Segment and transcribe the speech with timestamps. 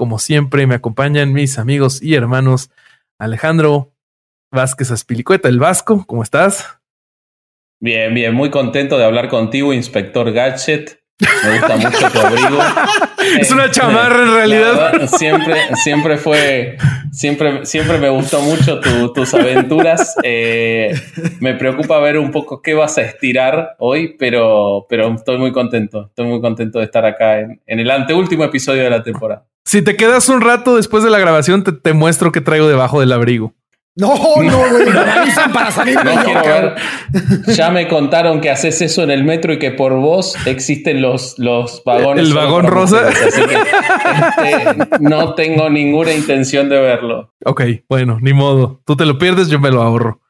[0.00, 2.70] como siempre me acompañan mis amigos y hermanos
[3.18, 3.92] Alejandro
[4.50, 6.78] Vázquez Aspilicueta, el Vasco, ¿cómo estás?
[7.82, 10.99] Bien, bien, muy contento de hablar contigo, inspector Gadget.
[11.20, 12.58] Me gusta mucho tu abrigo.
[13.40, 15.06] es una chamarra en realidad.
[15.06, 16.76] siempre, siempre fue,
[17.12, 18.80] siempre, siempre me gustó mucho
[19.14, 20.16] tus aventuras.
[20.22, 20.94] Eh,
[21.40, 26.06] me preocupa ver un poco qué vas a estirar hoy, pero, pero estoy muy contento.
[26.06, 29.46] Estoy muy contento de estar acá en, en el anteúltimo episodio de la temporada.
[29.64, 33.00] Si te quedas un rato después de la grabación, te, te muestro qué traigo debajo
[33.00, 33.54] del abrigo.
[34.00, 36.74] No, no, güey, me avisan para salir no quiero ver.
[37.54, 41.38] Ya me contaron que haces eso en el metro y que por vos existen los,
[41.38, 42.26] los vagones.
[42.26, 43.08] El vagón rosa.
[43.08, 47.34] así que este, no tengo ninguna intención de verlo.
[47.44, 48.80] Ok, bueno, ni modo.
[48.86, 50.20] Tú te lo pierdes, yo me lo ahorro.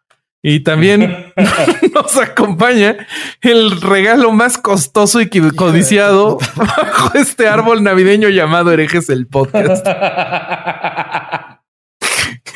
[0.43, 1.33] Y también
[1.95, 3.07] nos acompaña
[3.43, 9.87] el regalo más costoso y codiciado bajo este árbol navideño llamado Herejes el Podcast.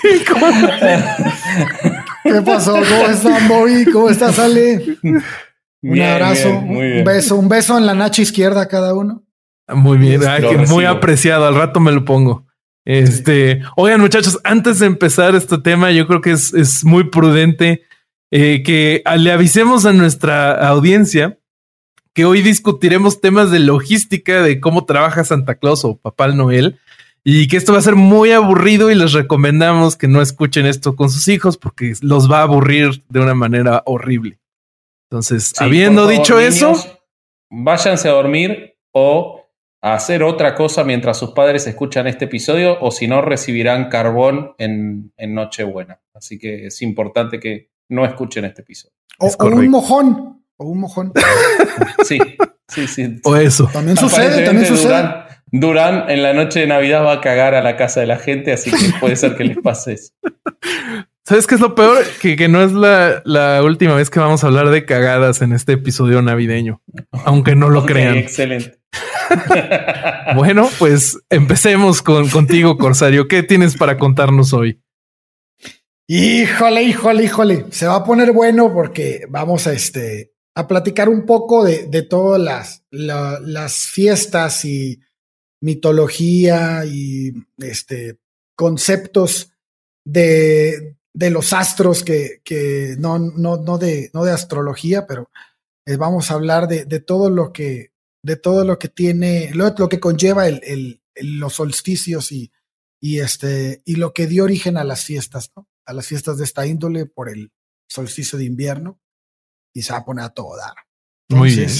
[2.24, 2.72] ¿Qué pasó?
[2.74, 3.84] ¿Cómo están, Bobby?
[3.92, 4.98] ¿Cómo estás, Ale?
[5.02, 5.22] Un
[5.80, 6.98] Bien, abrazo, bien, muy bien.
[6.98, 9.22] un beso, un beso en la nacha izquierda a cada uno.
[9.68, 11.46] Muy bien, ay, Lo que muy apreciado.
[11.46, 12.46] Al rato me lo pongo.
[12.84, 17.82] Este, oigan, muchachos, antes de empezar este tema, yo creo que es, es muy prudente
[18.30, 21.38] eh, que le avisemos a nuestra audiencia
[22.14, 26.78] que hoy discutiremos temas de logística de cómo trabaja Santa Claus o Papá Noel
[27.24, 30.94] y que esto va a ser muy aburrido y les recomendamos que no escuchen esto
[30.94, 34.38] con sus hijos porque los va a aburrir de una manera horrible.
[35.10, 37.00] Entonces, Sí, habiendo favor, dicho niños, eso,
[37.50, 39.42] váyanse a dormir o
[39.80, 44.52] a hacer otra cosa mientras sus padres escuchan este episodio o si no recibirán carbón
[44.58, 46.00] en, en Nochebuena.
[46.12, 48.94] Así que es importante que no escuchen este episodio.
[49.18, 50.44] O, Es o un mojón.
[50.56, 51.12] O un mojón.
[52.04, 52.18] Sí,
[52.68, 53.20] sí, sí.
[53.24, 53.68] o eso.
[53.72, 55.23] También sucede, también sucede.
[55.56, 58.52] Durán en la noche de Navidad va a cagar a la casa de la gente,
[58.52, 60.12] así que puede ser que les pase eso.
[61.24, 61.98] ¿Sabes qué es lo peor?
[62.20, 65.52] Que, que no es la, la última vez que vamos a hablar de cagadas en
[65.52, 66.82] este episodio navideño,
[67.24, 68.16] aunque no lo crean.
[68.16, 68.78] Excelente.
[70.34, 73.28] Bueno, pues empecemos con contigo, Corsario.
[73.28, 74.80] ¿Qué tienes para contarnos hoy?
[76.08, 77.64] Híjole, híjole, híjole.
[77.70, 82.02] Se va a poner bueno porque vamos a este a platicar un poco de, de
[82.02, 85.00] todas las, la- las fiestas y
[85.64, 88.18] mitología y este
[88.54, 89.52] conceptos
[90.06, 95.30] de, de los astros que, que no, no, no de, no de astrología, pero
[95.86, 97.92] eh, vamos a hablar de, de todo lo que,
[98.22, 102.50] de todo lo que tiene, lo, lo que conlleva el, el- los solsticios y,
[103.00, 105.68] y este, y lo que dio origen a las fiestas, ¿no?
[105.86, 107.52] A las fiestas de esta índole por el
[107.88, 109.00] solsticio de invierno
[109.72, 110.74] y se va a poner a todo dar.
[111.28, 111.70] Muy bien.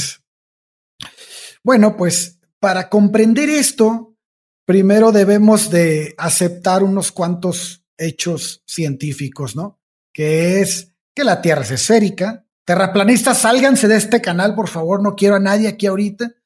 [1.65, 4.17] Bueno, pues para comprender esto,
[4.65, 9.83] primero debemos de aceptar unos cuantos hechos científicos, ¿no?
[10.15, 12.47] Que es que la Tierra es esférica.
[12.65, 16.37] Terraplanistas, sálganse de este canal, por favor, no quiero a nadie aquí ahorita.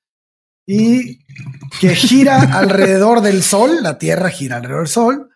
[0.67, 1.21] Y
[1.81, 5.31] que gira alrededor del Sol, la Tierra gira alrededor del Sol,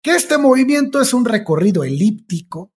[0.00, 2.72] que este movimiento es un recorrido elíptico,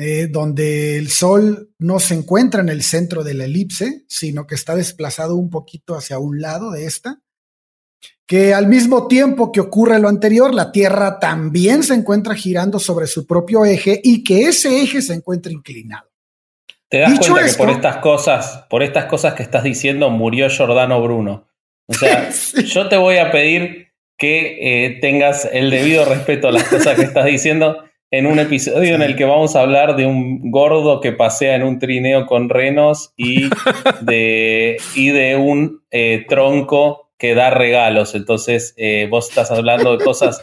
[0.00, 4.54] eh, donde el Sol no se encuentra en el centro de la elipse, sino que
[4.54, 7.20] está desplazado un poquito hacia un lado de esta,
[8.26, 13.06] que al mismo tiempo que ocurre lo anterior, la Tierra también se encuentra girando sobre
[13.06, 16.08] su propio eje y que ese eje se encuentra inclinado.
[16.88, 20.10] Te das Dicho cuenta esto- que por estas cosas, por estas cosas que estás diciendo,
[20.10, 21.48] murió Giordano Bruno.
[21.86, 22.64] O sea, Sí.
[22.64, 27.04] yo te voy a pedir que eh, tengas el debido respeto a las cosas que
[27.04, 31.12] estás diciendo en un episodio en el que vamos a hablar de un gordo que
[31.12, 33.48] pasea en un trineo con renos y
[34.00, 38.14] de, y de un eh, tronco que da regalos.
[38.14, 40.40] Entonces, eh, vos estás hablando de cosas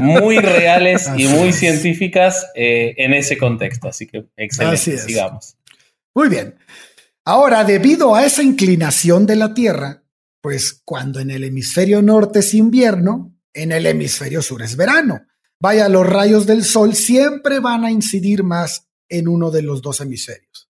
[0.00, 3.88] muy reales y muy científicas eh, en ese contexto.
[3.88, 5.56] Así que excelente, sigamos.
[6.14, 6.54] Muy bien.
[7.24, 10.02] Ahora, debido a esa inclinación de la Tierra,
[10.40, 15.20] pues cuando en el hemisferio norte es invierno, en el hemisferio sur es verano.
[15.60, 20.00] Vaya, los rayos del sol siempre van a incidir más en uno de los dos
[20.00, 20.68] hemisferios.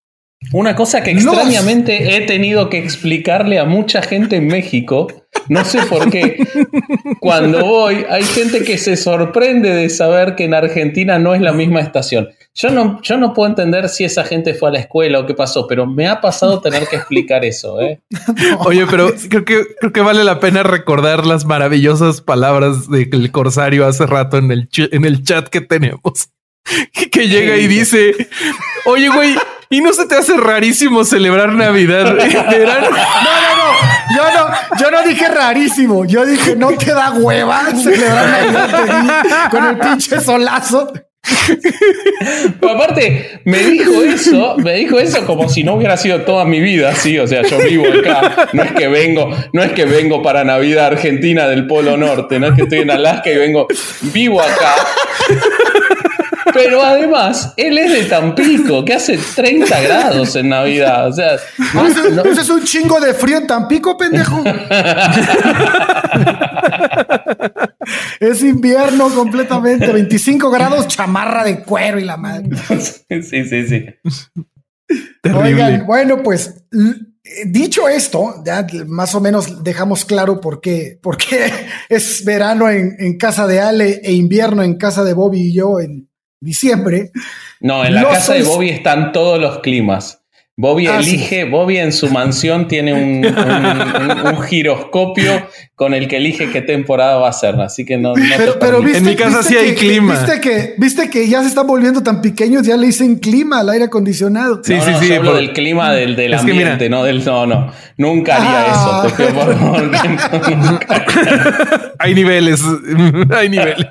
[0.52, 5.08] Una cosa que extrañamente he tenido que explicarle a mucha gente en México,
[5.48, 6.38] no sé por qué,
[7.20, 11.52] cuando voy hay gente que se sorprende de saber que en Argentina no es la
[11.52, 12.28] misma estación.
[12.54, 15.34] Yo no, yo no puedo entender si esa gente fue a la escuela o qué
[15.34, 17.80] pasó, pero me ha pasado tener que explicar eso.
[17.80, 18.00] ¿eh?
[18.66, 23.86] Oye, pero creo que, creo que vale la pena recordar las maravillosas palabras del Corsario
[23.86, 26.30] hace rato en el, en el chat que tenemos.
[27.10, 28.12] Que llega y dice,
[28.84, 29.34] oye, güey,
[29.70, 32.88] ¿y no se te hace rarísimo celebrar Navidad verano?
[32.90, 33.97] No, no, no.
[34.14, 36.04] Yo no, yo no dije rarísimo.
[36.04, 40.92] Yo dije, no te da hueva celebrar Navidad con el pinche solazo.
[42.62, 46.94] aparte, me dijo eso, me dijo eso como si no hubiera sido toda mi vida,
[46.94, 50.44] sí, o sea, yo vivo acá, no es que vengo, no es que vengo para
[50.44, 53.66] Navidad Argentina del Polo Norte, no es que estoy en Alaska y vengo,
[54.00, 54.74] vivo acá.
[56.52, 61.08] Pero además, él es de Tampico, que hace 30 grados en Navidad.
[61.08, 61.36] O sea,
[61.74, 61.86] no,
[62.24, 64.42] ¿Eso es un chingo de frío en Tampico, pendejo?
[68.20, 72.48] es invierno completamente, 25 grados, chamarra de cuero y la madre.
[73.08, 73.86] Sí, sí, sí.
[75.34, 76.64] Oigan, bueno, pues
[77.46, 81.50] dicho esto, ya más o menos dejamos claro por qué, por qué
[81.88, 85.80] es verano en, en, casa de Ale e invierno en casa de Bobby y yo
[85.80, 86.07] en,
[86.40, 87.10] diciembre.
[87.60, 90.18] No, en la casa de Bobby están todos los climas.
[90.60, 93.22] Bobby ah, elige, Bobby en su mansión tiene un,
[94.48, 95.46] giroscopio
[95.76, 98.12] con el que elige qué temporada va a ser, así que no.
[98.58, 100.14] pero, en mi casa sí hay clima.
[100.14, 103.68] Viste que, viste que ya se están volviendo tan pequeños, ya le dicen clima al
[103.68, 104.60] aire acondicionado.
[104.64, 105.12] Sí, sí, sí.
[105.12, 107.24] hablo del clima del, del ambiente, no del.
[107.24, 107.72] No, no.
[107.96, 109.04] Nunca haría ah.
[109.06, 109.90] eso, te pido por favor.
[112.00, 112.60] hay niveles.
[113.30, 113.86] hay niveles.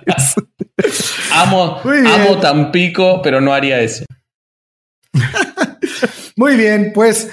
[1.42, 4.06] amo, amo Tampico, pero no haría eso.
[6.36, 7.30] Muy bien, pues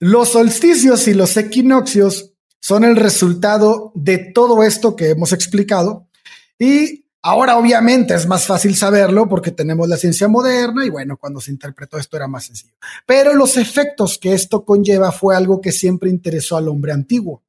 [0.00, 6.08] los solsticios y los equinoccios son el resultado de todo esto que hemos explicado.
[6.58, 11.40] Y ahora obviamente es más fácil saberlo porque tenemos la ciencia moderna y bueno, cuando
[11.40, 12.74] se interpretó esto era más sencillo.
[13.06, 17.42] Pero los efectos que esto conlleva fue algo que siempre interesó al hombre antiguo,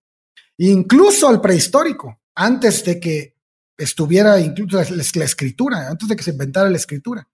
[0.57, 3.38] incluso al prehistórico, antes de que
[3.79, 7.27] estuviera incluso la escritura, antes de que se inventara la escritura.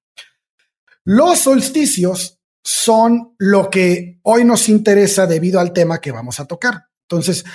[1.04, 6.86] Los solsticios son lo que hoy nos interesa debido al tema que vamos a tocar.
[7.04, 7.46] Entonces,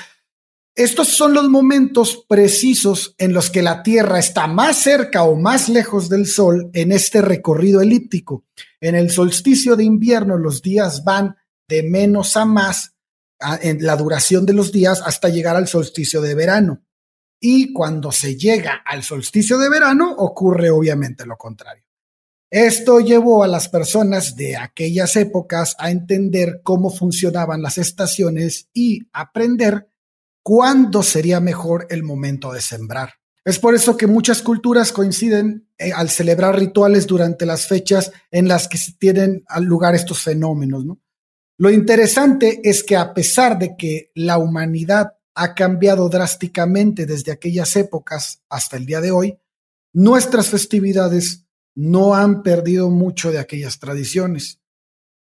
[0.75, 5.69] estos son los momentos precisos en los que la Tierra está más cerca o más
[5.69, 8.45] lejos del Sol en este recorrido elíptico.
[8.81, 11.37] En el solsticio de invierno los días van
[11.69, 12.95] de menos a más
[13.63, 16.83] en la duración de los días hasta llegar al solsticio de verano.
[17.41, 21.85] Y cuando se llega al solsticio de verano ocurre obviamente lo contrario.
[22.51, 29.09] Esto llevó a las personas de aquellas épocas a entender cómo funcionaban las estaciones y
[29.13, 29.89] aprender
[30.43, 33.15] cuándo sería mejor el momento de sembrar.
[33.45, 38.49] Es por eso que muchas culturas coinciden eh, al celebrar rituales durante las fechas en
[38.49, 40.85] las que tienen lugar estos fenómenos.
[41.57, 47.75] Lo interesante es que a pesar de que la humanidad ha cambiado drásticamente desde aquellas
[47.75, 49.39] épocas hasta el día de hoy,
[49.95, 54.61] nuestras festividades no han perdido mucho de aquellas tradiciones.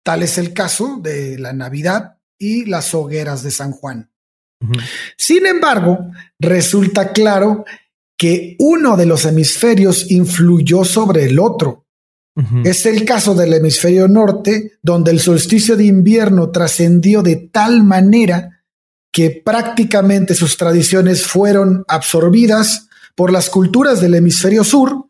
[0.05, 4.13] Tal es el caso de la Navidad y las hogueras de San Juan.
[5.17, 5.99] Sin embargo,
[6.39, 7.65] resulta claro
[8.17, 11.85] que uno de los hemisferios influyó sobre el otro.
[12.63, 18.56] Es el caso del hemisferio norte, donde el solsticio de invierno trascendió de tal manera
[19.17, 25.07] que prácticamente sus tradiciones fueron absorbidas por las culturas del hemisferio sur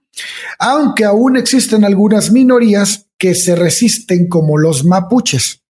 [0.58, 5.62] aunque aún existen algunas minorías que se resisten como los mapuches.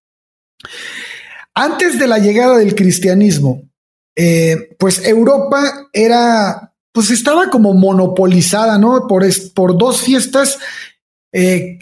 [1.54, 3.62] Antes de la llegada del cristianismo,
[4.14, 9.06] eh, pues Europa era, pues estaba como monopolizada, ¿no?
[9.06, 9.24] Por,
[9.54, 10.58] por dos fiestas
[11.32, 11.78] eh,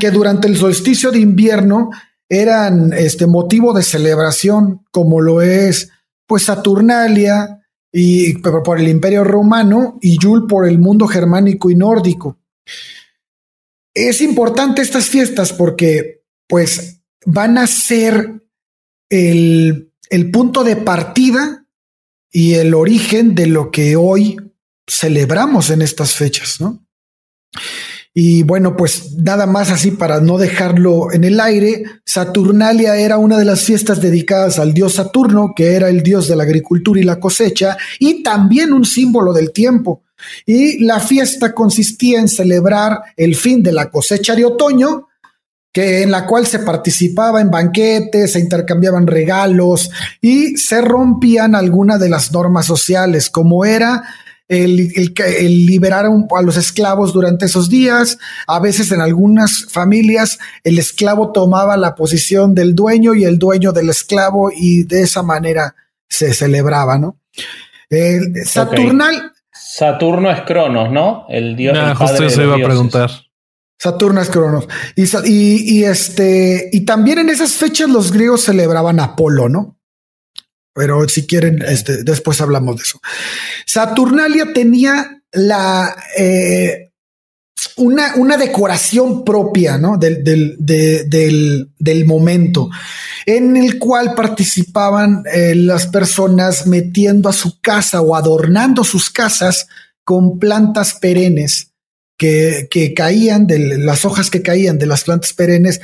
[0.00, 1.90] que durante el solsticio de invierno
[2.28, 5.90] eran este motivo de celebración, como lo es,
[6.26, 7.58] pues Saturnalia,
[7.90, 12.38] y por el imperio romano y Yul por el mundo germánico y nórdico.
[13.94, 18.42] Es importante estas fiestas porque pues van a ser
[19.08, 21.66] el, el punto de partida
[22.30, 24.36] y el origen de lo que hoy
[24.86, 26.86] celebramos en estas fechas, ¿no?
[28.20, 33.38] Y bueno, pues nada más así para no dejarlo en el aire, Saturnalia era una
[33.38, 37.04] de las fiestas dedicadas al dios Saturno, que era el dios de la agricultura y
[37.04, 40.02] la cosecha, y también un símbolo del tiempo.
[40.44, 45.06] Y la fiesta consistía en celebrar el fin de la cosecha de otoño,
[45.72, 52.00] que en la cual se participaba en banquetes, se intercambiaban regalos y se rompían algunas
[52.00, 54.02] de las normas sociales, como era
[54.48, 58.18] el, liberar a, los esclavos durante esos días.
[58.46, 63.72] A veces en algunas familias el esclavo tomaba la posición del dueño y el dueño
[63.72, 65.74] del esclavo y de esa manera
[66.08, 67.18] se celebraba, ¿no?
[68.44, 69.32] Saturnal.
[69.52, 71.26] Saturno es Cronos, ¿no?
[71.28, 71.76] El dios.
[71.96, 73.10] Justo eso iba a preguntar.
[73.78, 74.66] Saturno es Cronos.
[74.96, 79.77] Y, y, este, y también en esas fechas los griegos celebraban Apolo, ¿no?
[80.78, 83.00] Pero si quieren, este, después hablamos de eso.
[83.66, 86.92] Saturnalia tenía la eh,
[87.78, 89.98] una, una, decoración propia ¿no?
[89.98, 92.70] del, del, del, momento,
[93.26, 99.66] en el cual participaban eh, las personas metiendo a su casa o adornando sus casas
[100.04, 101.72] con plantas perennes.
[102.16, 105.80] Que, que, caían de las hojas que caían de las plantas perennes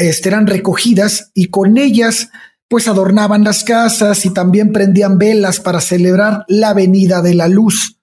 [0.00, 2.28] este, eran recogidas y con ellas
[2.68, 8.00] pues adornaban las casas y también prendían velas para celebrar la venida de la luz,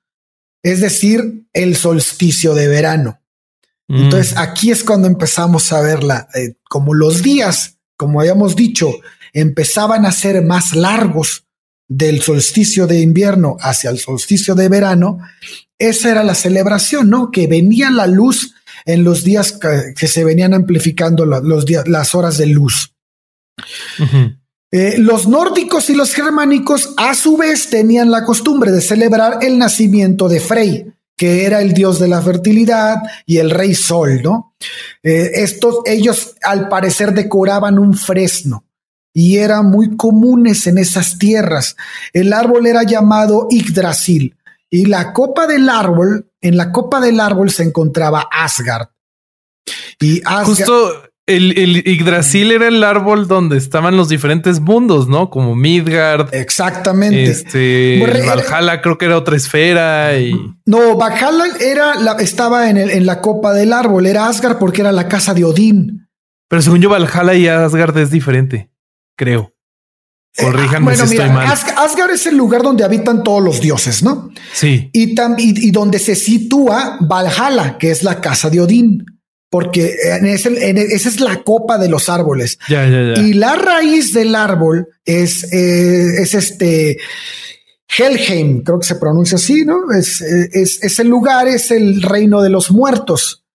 [0.63, 3.20] es decir, el solsticio de verano.
[3.88, 4.03] Mm.
[4.03, 8.89] Entonces aquí es cuando empezamos a verla, eh, como los días, como habíamos dicho,
[9.34, 11.46] empezaban a ser más largos
[11.88, 15.20] del solsticio de invierno hacia el solsticio de verano,
[15.77, 17.29] esa era la celebración, ¿no?
[17.29, 18.55] Que venía la luz
[18.86, 19.60] en los días
[19.96, 22.93] que, se venían amplificando los días, las horas de luz.
[24.75, 29.59] Eh, los nórdicos y los germánicos a su vez tenían la costumbre de celebrar el
[29.59, 34.55] nacimiento de Frey, que era el dios de la fertilidad y el rey sol, ¿no?
[35.03, 38.65] Eh, estos, ellos al parecer decoraban un fresno
[39.13, 41.75] y eran muy comunes en esas tierras.
[42.11, 44.35] El árbol era llamado Yggdrasil
[44.71, 48.87] y la copa del árbol, en la copa del árbol se encontraba Asgard.
[49.99, 55.29] Y Justo el, el, Yggdrasil era el árbol donde estaban los diferentes mundos, ¿no?
[55.29, 56.33] Como Midgard.
[56.33, 57.23] Exactamente.
[57.23, 60.33] Este, Valhalla creo que era otra esfera y...
[60.65, 64.81] No, Valhalla era la, estaba en, el, en la copa del árbol, era Asgard porque
[64.81, 66.09] era la casa de Odín.
[66.49, 68.69] Pero según yo, Valhalla y Asgard es diferente,
[69.15, 69.53] creo.
[70.35, 71.47] Eh, Corríjanme si estoy mal.
[71.47, 74.29] Asgard es el lugar donde habitan todos los dioses, ¿no?
[74.51, 74.89] Sí.
[74.91, 79.05] Y, y, y donde se sitúa Valhalla, que es la casa de Odín
[79.53, 80.50] porque esa
[81.10, 82.57] es la copa de los árboles.
[83.17, 86.98] Y la raíz del árbol es, eh, es este
[87.95, 89.91] Helheim, creo que se pronuncia así, ¿no?
[89.91, 93.45] Es, es, el lugar, es el reino de los muertos.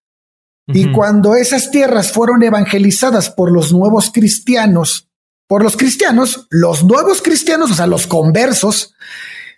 [0.69, 5.09] Y cuando esas tierras fueron evangelizadas por los nuevos cristianos,
[5.49, 8.95] por los cristianos, los nuevos cristianos, o sea, los conversos,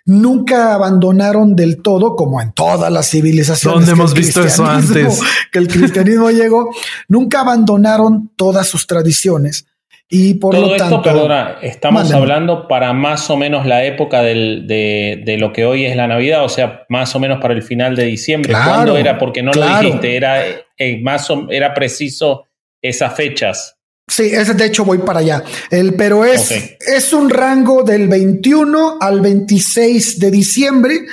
[0.05, 3.79] nunca abandonaron del todo, como en todas las civilizaciones.
[3.79, 5.19] ¿Dónde hemos visto eso antes?
[5.51, 6.69] Que el cristianismo llegó,
[7.07, 9.65] nunca abandonaron todas sus tradiciones.
[10.13, 11.01] Y por lo tanto.
[11.01, 16.05] perdona, estamos hablando para más o menos la época de, lo que hoy es la
[16.05, 18.51] Navidad, o sea, más o menos para el final de diciembre.
[18.51, 19.17] ¿Cuándo era?
[19.17, 20.43] Porque no lo dijiste, era,
[20.77, 22.45] eh, más era preciso
[22.81, 23.77] esas fechas.
[24.11, 25.41] Sí, ese de hecho voy para allá.
[25.69, 26.51] El, pero es,
[26.81, 31.05] es un rango del 21 al 26 de diciembre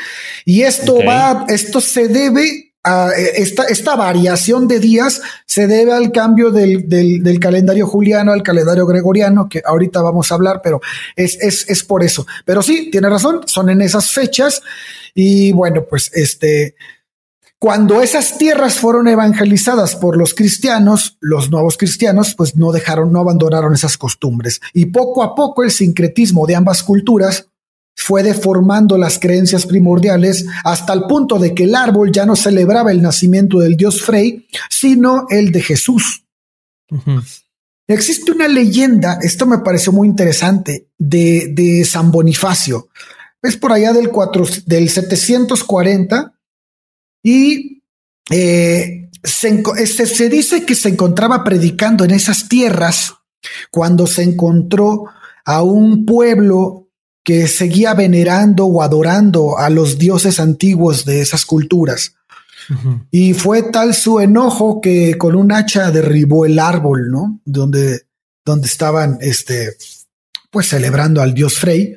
[0.44, 6.10] y esto va, esto se debe a esta, esta variación de días se debe al
[6.10, 10.80] cambio del, del, calendario juliano al calendario gregoriano, que ahorita vamos a hablar, pero
[11.14, 12.26] es, es, es por eso.
[12.44, 14.60] Pero sí, tiene razón, son en esas fechas
[15.14, 16.74] y bueno, pues este,
[17.60, 23.18] cuando esas tierras fueron evangelizadas por los cristianos, los nuevos cristianos, pues no dejaron, no
[23.18, 24.60] abandonaron esas costumbres.
[24.72, 27.48] Y poco a poco el sincretismo de ambas culturas
[27.96, 32.92] fue deformando las creencias primordiales hasta el punto de que el árbol ya no celebraba
[32.92, 36.24] el nacimiento del dios Frey, sino el de Jesús.
[37.88, 42.88] Existe una leyenda, esto me pareció muy interesante, de, de San Bonifacio.
[43.42, 46.37] Es por allá del, 4, del 740
[47.22, 47.82] y
[48.30, 53.14] eh, este, se, dice que se encontraba predicando en esas tierras
[53.70, 55.06] cuando se encontró
[55.44, 56.88] a un pueblo
[57.24, 62.14] que seguía venerando o adorando a los dioses antiguos de esas culturas.
[63.10, 67.40] Y fue tal su enojo que con un hacha derribó el árbol, ¿no?
[67.46, 68.02] Donde,
[68.44, 69.74] donde estaban, este,
[70.50, 71.96] pues celebrando al dios Frey.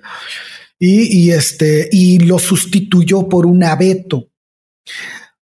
[0.79, 4.30] y, y, este, y lo sustituyó por un abeto.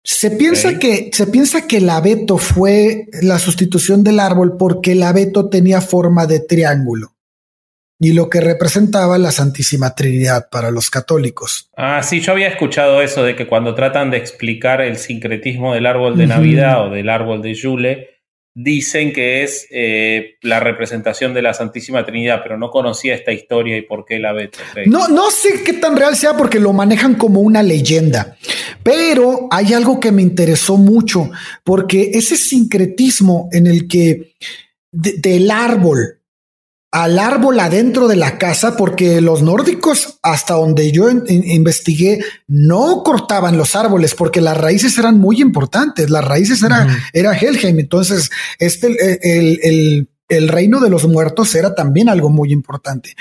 [0.04, 5.04] Se piensa que se piensa que el abeto fue la sustitución del árbol porque el
[5.04, 7.14] abeto tenía forma de triángulo
[8.00, 11.70] y lo que representaba la Santísima Trinidad para los católicos.
[11.78, 15.86] Ah, sí, yo había escuchado eso de que cuando tratan de explicar el sincretismo del
[15.86, 18.13] árbol de Navidad o del árbol de Yule,
[18.56, 23.78] dicen que es eh, la representación de la Santísima Trinidad, pero no conocía esta historia
[23.78, 24.52] y por qué la ve.
[24.86, 28.38] No, no sé qué tan real sea porque lo manejan como una leyenda,
[28.84, 31.32] pero hay algo que me interesó mucho
[31.64, 34.34] porque ese sincretismo en el que
[34.92, 36.20] del árbol
[36.94, 43.58] al árbol adentro de la casa, porque los nórdicos, hasta donde yo investigué, no cortaban
[43.58, 46.12] los árboles porque las raíces eran muy importantes.
[46.12, 47.80] Las raíces era, era Helheim.
[47.80, 53.16] Entonces, este, el, el, reino de los muertos era también algo muy importante.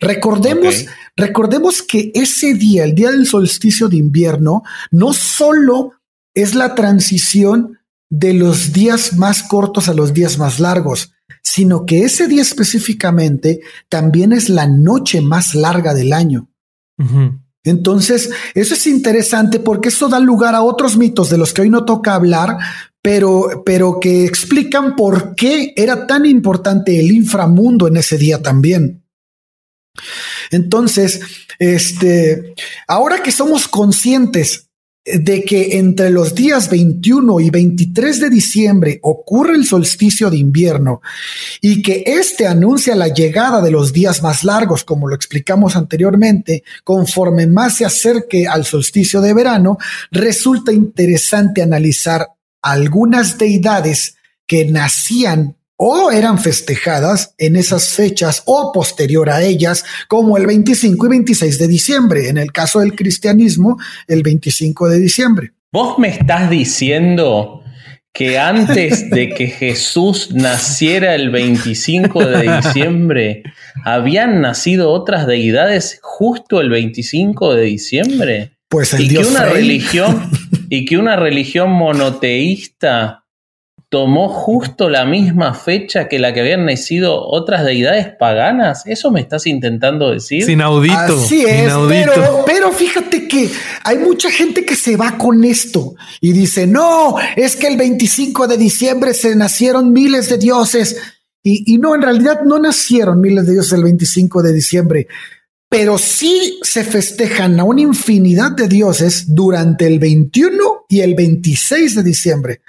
[0.00, 5.92] Recordemos, recordemos que ese día, el día del solsticio de invierno, no solo
[6.32, 12.04] es la transición de los días más cortos a los días más largos, sino que
[12.04, 16.48] ese día específicamente también es la noche más larga del año.
[17.64, 21.70] Entonces, eso es interesante porque eso da lugar a otros mitos de los que hoy
[21.70, 22.56] no toca hablar,
[23.02, 29.04] pero, pero que explican por qué era tan importante el inframundo en ese día también.
[30.50, 31.20] Entonces,
[31.58, 32.54] este,
[32.86, 34.67] ahora que somos conscientes
[35.14, 41.00] de que entre los días 21 y 23 de diciembre ocurre el solsticio de invierno
[41.60, 46.64] y que este anuncia la llegada de los días más largos, como lo explicamos anteriormente,
[46.84, 49.78] conforme más se acerque al solsticio de verano,
[50.10, 52.28] resulta interesante analizar
[52.62, 60.36] algunas deidades que nacían o eran festejadas en esas fechas o posterior a ellas, como
[60.36, 62.28] el 25 y 26 de diciembre.
[62.28, 65.52] En el caso del cristianismo, el 25 de diciembre.
[65.72, 67.62] Vos me estás diciendo
[68.12, 73.42] que antes de que Jesús naciera el 25 de diciembre,
[73.84, 78.52] habían nacido otras deidades justo el 25 de diciembre.
[78.68, 80.30] Pues el y Dios que una religión
[80.68, 83.17] y que una religión monoteísta
[83.90, 88.82] tomó justo la misma fecha que la que habían nacido otras deidades paganas.
[88.86, 90.44] ¿Eso me estás intentando decir?
[90.44, 90.94] Sin audito.
[90.94, 93.50] Así es, Pero, pero fíjate que
[93.84, 98.46] hay mucha gente que se va con esto y dice, no, es que el 25
[98.46, 101.00] de diciembre se nacieron miles de dioses.
[101.42, 105.06] Y, y no, en realidad no nacieron miles de dioses el 25 de diciembre
[105.68, 111.96] pero sí se festejan a una infinidad de dioses durante el 21 y el 26
[111.96, 112.62] de diciembre.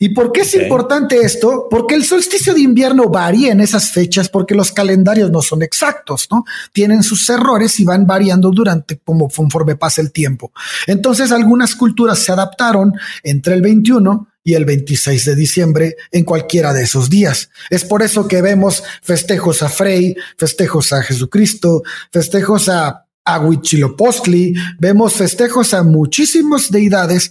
[0.00, 1.68] ¿Y por qué es importante esto?
[1.70, 6.26] Porque el solsticio de invierno varía en esas fechas porque los calendarios no son exactos,
[6.32, 6.44] ¿no?
[6.72, 10.52] Tienen sus errores y van variando durante como conforme pasa el tiempo.
[10.88, 16.72] Entonces algunas culturas se adaptaron entre el 21 y el 26 de diciembre en cualquiera
[16.72, 17.50] de esos días.
[17.70, 24.54] Es por eso que vemos festejos a Frey, festejos a Jesucristo, festejos a, a Huitzilopochtli,
[24.78, 27.30] vemos festejos a muchísimas deidades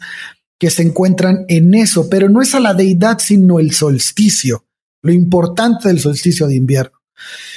[0.57, 4.65] que se encuentran en eso, pero no es a la deidad, sino el solsticio,
[5.01, 7.01] lo importante del solsticio de invierno.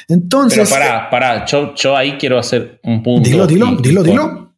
[0.08, 0.68] Entonces.
[0.68, 3.28] Pero para, para, yo, yo ahí quiero hacer un punto.
[3.28, 4.54] Dilo, dilo, dilo, dilo.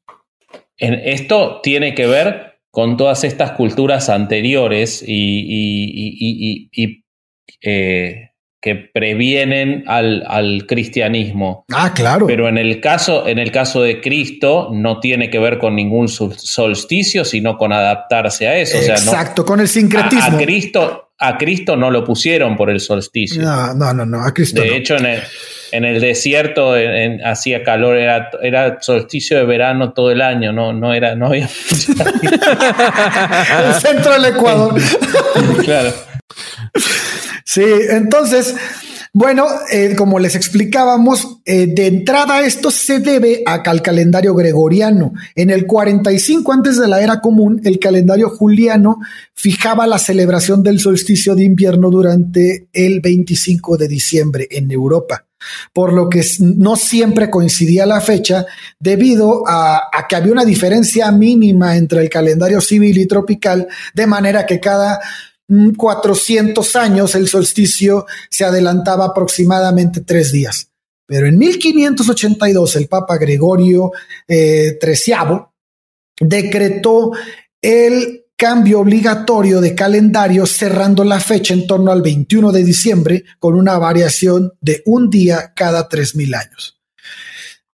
[0.79, 2.46] En esto tiene que ver
[2.77, 6.69] con todas estas culturas anteriores y,
[7.63, 11.65] eh, que previenen al, cristianismo.
[11.73, 12.27] Ah, claro.
[12.27, 16.09] Pero en el, caso, en el caso de Cristo no tiene que ver con ningún
[16.09, 18.77] solsticio, sino con adaptarse a eso.
[18.77, 20.37] Exacto, con el sincretismo.
[20.37, 23.43] A, Cristo, a Cristo no lo pusieron por el solsticio.
[23.43, 24.61] No, no, no, no a Cristo.
[24.61, 25.23] De hecho, en el,
[25.73, 26.75] en el desierto
[27.25, 31.49] hacía calor, era, era solsticio de verano todo el año, no, no, era, no había.
[33.65, 34.75] el centro del Ecuador.
[35.65, 35.93] claro.
[37.45, 38.55] Sí, entonces,
[39.19, 45.15] bueno, eh, como les explicábamos, eh, de entrada esto se debe al calendario gregoriano.
[45.35, 48.99] En el 45 antes de la era común, el calendario juliano
[49.33, 55.25] fijaba la celebración del solsticio de invierno durante el 25 de diciembre en Europa
[55.73, 58.47] por lo que no siempre coincidía la fecha
[58.81, 64.45] debido a, que había una diferencia mínima entre el calendario civil y tropical, de manera
[64.45, 64.99] que cada
[65.77, 70.71] 400 mm, años el solsticio se adelantaba aproximadamente tres días.
[71.07, 73.93] Pero en 1582 el Papa Gregorio
[74.27, 75.43] eh, XIII
[76.21, 77.13] decretó
[77.63, 83.55] el cambio obligatorio de calendario cerrando la fecha en torno al 21 de diciembre con
[83.55, 86.76] una variación de un día cada 3.000 años.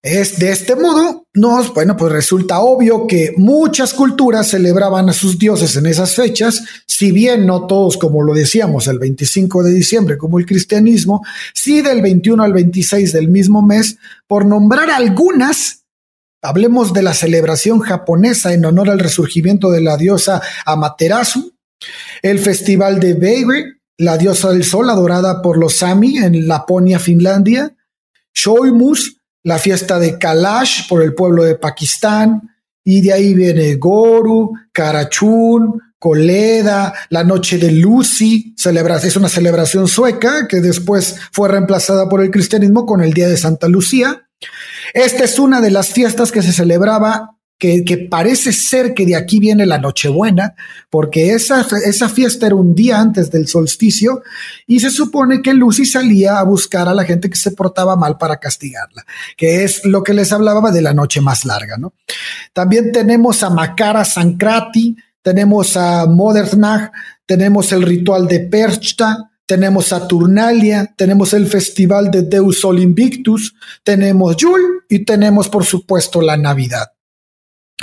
[0.04, 5.38] Es de este modo, nos, bueno, pues resulta obvio que muchas culturas celebraban a sus
[5.38, 10.18] dioses en esas fechas, si bien no todos, como lo decíamos, el 25 de diciembre,
[10.18, 15.84] como el cristianismo, sí del 21 al 26 del mismo mes, por nombrar algunas,
[16.42, 21.54] hablemos de la celebración japonesa en honor al resurgimiento de la diosa Amaterasu,
[22.24, 27.76] el festival de Beige, la diosa del sol adorada por los Sami en Laponia, Finlandia,
[28.34, 32.42] Shoimus, la fiesta de Kalash por el pueblo de Pakistán,
[32.84, 40.48] y de ahí viene Goru, Karachun, Koleda, la noche de Lucy, es una celebración sueca
[40.48, 44.28] que después fue reemplazada por el cristianismo con el Día de Santa Lucía.
[44.96, 49.38] Esta es una de las fiestas que se celebraba que, parece ser que de aquí
[49.38, 50.56] viene la Nochebuena,
[50.90, 54.24] porque esa, esa fiesta era un día antes del solsticio
[54.66, 58.18] y se supone que Lucy salía a buscar a la gente que se portaba mal
[58.18, 59.06] para castigarla,
[59.38, 61.94] que es lo que les hablaba de la noche más larga, ¿no?
[62.52, 66.92] También tenemos a Makara Sankrati, tenemos a Modernach,
[67.28, 74.36] tenemos el ritual de Perchta, tenemos Saturnalia, tenemos el festival de Deus Sol Invictus, tenemos
[74.36, 76.88] Yule y tenemos por supuesto la Navidad.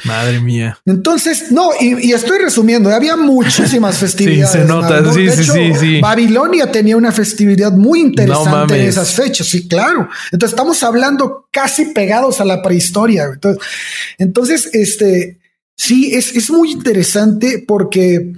[0.05, 0.79] Madre mía.
[0.87, 4.53] Entonces, no, y, estoy resumiendo, había muchísimas festividades.
[4.53, 9.47] sí, se nota, sí, sí, sí, Babilonia tenía una festividad muy interesante en esas fechas,
[9.47, 10.09] sí, claro.
[10.33, 13.25] Entonces, estamos hablando casi pegados a la prehistoria.
[13.33, 13.63] Entonces,
[14.19, 15.39] entonces este,
[15.77, 18.33] sí, es, es muy interesante porque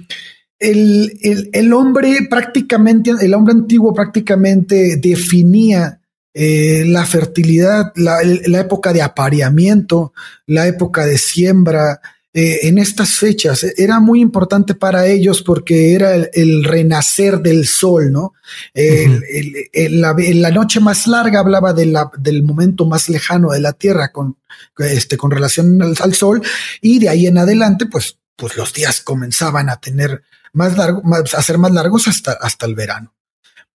[0.59, 6.00] el, el, el hombre prácticamente, el hombre antiguo prácticamente definía
[6.33, 8.21] eh, la fertilidad, la,
[8.59, 10.13] época de apareamiento,
[10.47, 11.99] la época de siembra,
[12.33, 18.13] eh, en estas fechas era muy importante para ellos porque era el, renacer del sol,
[18.13, 18.33] ¿no?
[18.73, 24.37] la, noche más larga hablaba de la, del momento más lejano de la Tierra con,
[24.77, 26.41] este, con relación al, sol
[26.79, 31.41] y de ahí en adelante, pues, pues los días comenzaban a tener más largo, a
[31.41, 33.13] ser más largos hasta, hasta el verano.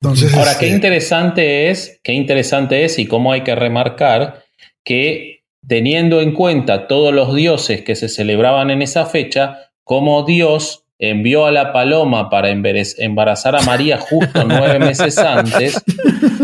[0.03, 4.45] Ahora, qué este, interesante es, qué interesante es y cómo hay que remarcar
[4.85, 10.85] que teniendo en cuenta todos los dioses que se celebraban en esa fecha, como Dios
[10.99, 15.83] envió a la paloma para embarazar a María justo nueve meses antes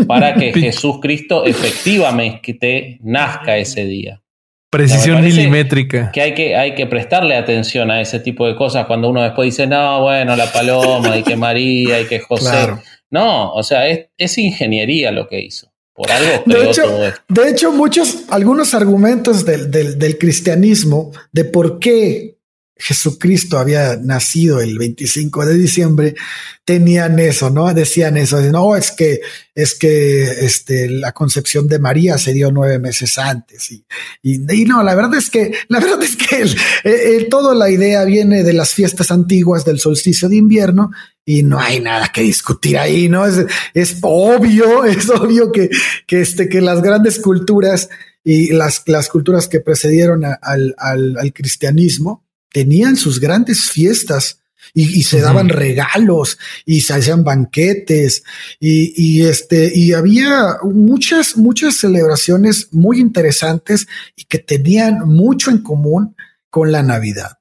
[0.07, 4.21] para que Jesús Cristo efectivamente nazca ese día.
[4.69, 6.11] Precisión milimétrica.
[6.11, 9.47] Que hay, que hay que prestarle atención a ese tipo de cosas cuando uno después
[9.47, 12.67] dice, no, bueno, la paloma, y que María, y que José.
[13.11, 15.71] No, o sea, es, ingeniería lo que hizo.
[15.93, 16.83] Por algo de hecho,
[17.27, 22.38] De hecho, muchos, algunos argumentos del, del cristianismo de por qué
[22.79, 26.15] Jesucristo había nacido el 25 de diciembre,
[26.63, 27.73] tenían eso, ¿no?
[27.73, 29.19] Decían eso, no, es que,
[29.53, 33.69] es que este, la concepción de María se dio nueve meses antes.
[33.71, 33.85] Y,
[34.23, 38.53] y, no, la verdad es que, la verdad es que toda la idea viene de
[38.53, 40.91] las fiestas antiguas del solsticio de invierno
[41.25, 43.25] y no hay nada que discutir ahí, ¿no?
[43.25, 45.69] Es, es obvio, es obvio que,
[46.07, 47.89] que, este, que las grandes culturas
[48.23, 54.39] y las, las culturas que precedieron al, al cristianismo, tenían sus grandes fiestas
[54.73, 58.23] y, se daban regalos y se hacían banquetes
[58.59, 66.15] y, este y había muchas muchas celebraciones muy interesantes y que tenían mucho en común
[66.49, 67.39] con la Navidad.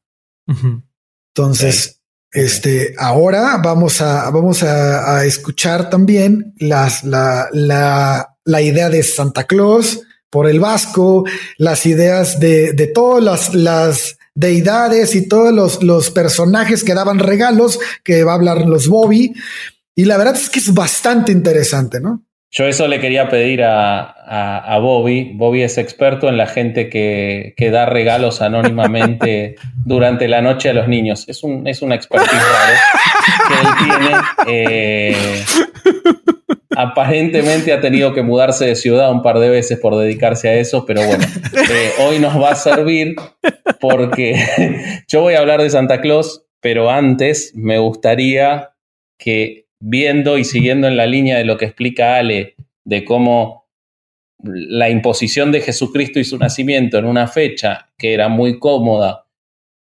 [1.35, 9.03] Entonces, este ahora vamos a vamos a, escuchar también las la, la, la idea de
[9.03, 11.25] Santa Claus por el Vasco,
[11.57, 17.19] las ideas de, de todas las, las deidades y todos los, los personajes que daban
[17.19, 19.35] regalos, que va a hablar los Bobby.
[19.97, 22.23] Y la verdad es que es bastante interesante, ¿no?
[22.51, 24.01] Yo eso le quería pedir a,
[24.61, 25.33] a, Bobby.
[25.35, 30.73] Bobby es experto en la gente que, que, da regalos anónimamente durante la noche a
[30.73, 31.29] los niños.
[31.29, 32.75] Es un, es un expertise raro
[33.49, 34.17] que él tiene.
[34.47, 35.45] Eh,
[36.79, 40.87] aparentemente ha tenido que mudarse de ciudad un par de veces por dedicarse a eso,
[40.87, 41.25] pero bueno,
[41.73, 43.17] eh, hoy nos va a servir
[43.81, 48.71] porque yo voy a hablar de Santa Claus, pero antes me gustaría
[49.19, 53.67] que viendo y siguiendo en la línea de lo que explica Ale, de cómo
[54.41, 59.25] la imposición de Jesucristo y su nacimiento en una fecha que era muy cómoda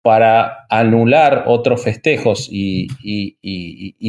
[0.02, 2.88] para anular otros festejos y,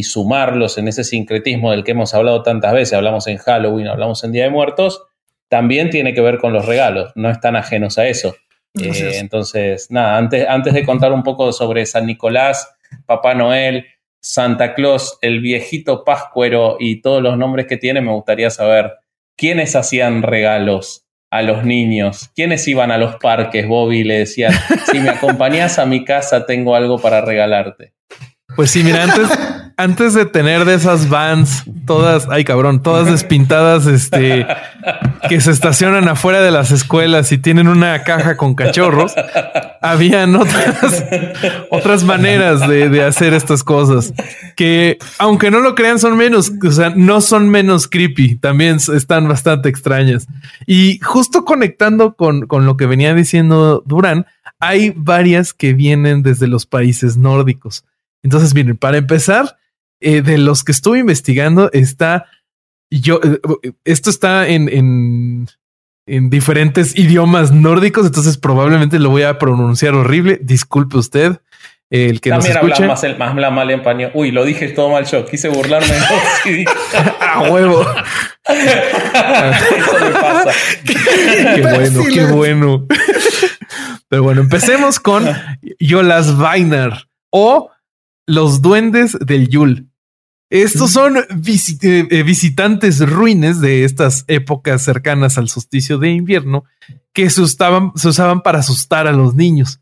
[0.02, 4.32] sumarlos en ese sincretismo del que hemos hablado tantas veces, hablamos en Halloween, hablamos en
[4.32, 5.04] Día de Muertos,
[5.48, 8.34] también tiene que ver con los regalos, no están ajenos a eso.
[8.80, 12.74] Eh, entonces, nada, antes, antes de contar un poco sobre San Nicolás,
[13.04, 13.86] Papá Noel,
[14.18, 18.92] Santa Claus, el viejito Páscuero y todos los nombres que tiene, me gustaría saber
[19.36, 21.01] quiénes hacían regalos
[21.32, 22.30] a los niños?
[22.36, 24.52] ¿Quiénes iban a los parques, Bobby, le decían,
[24.92, 27.94] si me acompañas a mi casa, tengo algo para regalarte?
[28.54, 29.30] Pues sí, mira, antes,
[29.82, 34.46] antes de tener de esas vans, todas, ay cabrón, todas despintadas, este,
[35.28, 39.12] que se estacionan afuera de las escuelas y tienen una caja con cachorros,
[39.80, 41.04] habían otras,
[41.70, 44.14] otras maneras de, de hacer estas cosas
[44.54, 49.26] que, aunque no lo crean, son menos, o sea, no son menos creepy, también están
[49.26, 50.28] bastante extrañas.
[50.64, 54.26] Y justo conectando con, con lo que venía diciendo Durán,
[54.60, 57.84] hay varias que vienen desde los países nórdicos.
[58.22, 59.56] Entonces, miren, para empezar,
[60.02, 62.26] eh, de los que estuve investigando, está
[62.90, 65.48] yo, eh, esto está en, en,
[66.06, 70.38] en, diferentes idiomas nórdicos, entonces probablemente lo voy a pronunciar horrible.
[70.42, 71.40] Disculpe usted.
[71.88, 72.86] El que También nos escuche.
[72.86, 74.12] más, el, más la mal español.
[74.14, 75.26] Uy, lo dije todo mal yo.
[75.26, 75.88] Quise burlarme
[77.20, 77.82] A huevo.
[78.48, 80.50] Eso me pasa.
[80.84, 82.86] Qué bueno, qué bueno.
[84.08, 85.26] Pero bueno, empecemos con
[85.78, 87.70] Yolas Weinar o
[88.26, 89.91] los duendes del Yul.
[90.52, 91.22] Estos son eh,
[92.10, 96.64] eh, visitantes ruines de estas épocas cercanas al solsticio de invierno
[97.14, 99.80] que se usaban, se usaban para asustar a los niños.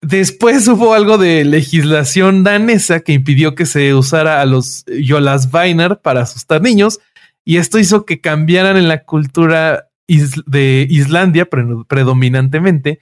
[0.00, 6.00] Después hubo algo de legislación danesa que impidió que se usara a los Yolas Weinar
[6.00, 6.98] para asustar niños,
[7.44, 11.46] y esto hizo que cambiaran en la cultura de Islandia
[11.88, 13.00] predominantemente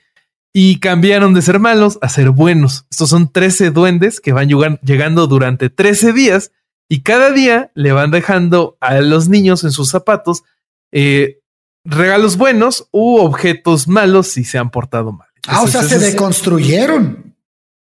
[0.52, 2.86] y cambiaron de ser malos a ser buenos.
[2.90, 6.50] Estos son 13 duendes que van llegando durante 13 días
[6.88, 10.42] y cada día le van dejando a los niños en sus zapatos
[10.92, 11.40] eh,
[11.84, 15.28] regalos buenos u objetos malos si se han portado mal.
[15.48, 17.34] ah, o sea, se deconstruyeron.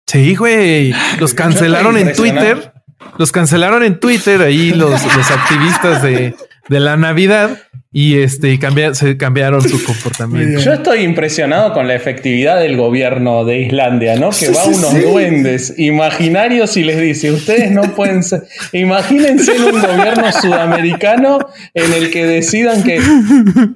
[0.08, 0.94] Sí, güey.
[1.20, 2.74] Los cancelaron en Twitter.
[3.18, 6.36] Los cancelaron en Twitter ahí los, los activistas de,
[6.70, 7.58] de la Navidad
[7.92, 8.60] y este
[8.94, 10.60] se cambiaron su comportamiento.
[10.60, 14.32] Yo estoy impresionado con la efectividad del gobierno de Islandia, ¿no?
[14.32, 19.64] Que va a unos duendes imaginarios y les dice, ustedes no pueden ser, imagínense en
[19.64, 21.40] un gobierno sudamericano
[21.74, 23.00] en el que decidan que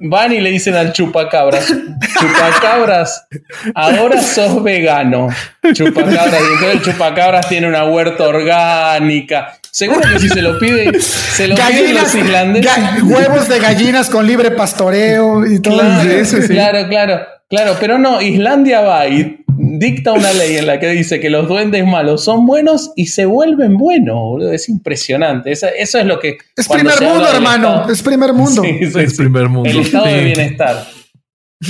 [0.02, 1.74] van y le dicen al chupacabras,
[2.20, 3.26] chupacabras,
[3.74, 5.28] ahora sos vegano,
[5.72, 11.00] chupacabras, y entonces el chupacabras tiene una huerta orgánica Seguro que si se lo pide,
[11.00, 13.02] se lo piden los islandeses.
[13.04, 16.38] huevos de gallinas con libre pastoreo y todo eso.
[16.48, 17.76] Claro, claro, claro.
[17.78, 21.86] Pero no, Islandia va y dicta una ley en la que dice que los duendes
[21.86, 24.52] malos son buenos y se vuelven buenos, boludo.
[24.52, 25.52] Es impresionante.
[25.52, 26.38] Eso, es lo que.
[26.56, 27.88] Es primer mundo, hermano.
[27.88, 28.62] es primer mundo.
[28.64, 29.70] es primer mundo.
[29.70, 30.86] El estado de bienestar.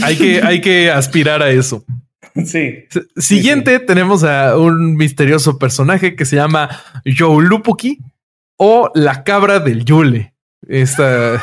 [0.02, 1.84] Hay que, hay que aspirar a eso.
[2.44, 2.84] Sí.
[3.16, 6.68] Siguiente, tenemos a un misterioso personaje que se llama
[7.04, 7.98] Joulupuki
[8.56, 10.34] o la cabra del Yule.
[10.66, 11.42] Esta.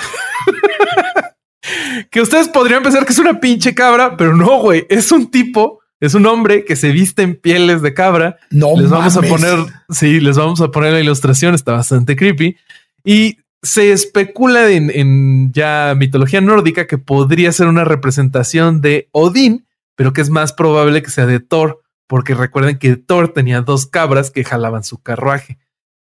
[2.12, 4.86] que ustedes podrían pensar que es una pinche cabra, pero no, güey.
[4.90, 8.38] Es un tipo, es un hombre que se viste en pieles de cabra.
[8.52, 9.58] No, les vamos a poner,
[9.90, 11.56] sí, les vamos a poner la ilustración.
[11.56, 12.56] Está bastante creepy
[13.04, 19.67] y se especula en, en ya mitología nórdica que podría ser una representación de Odín
[19.98, 23.88] pero que es más probable que sea de Thor, porque recuerden que Thor tenía dos
[23.88, 25.58] cabras que jalaban su carruaje.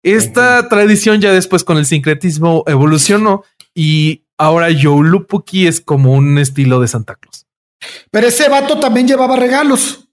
[0.03, 6.79] Esta tradición ya después con el sincretismo evolucionó y ahora Youlupuki es como un estilo
[6.79, 7.47] de Santa Claus.
[8.11, 10.09] Pero ese vato también llevaba regalos.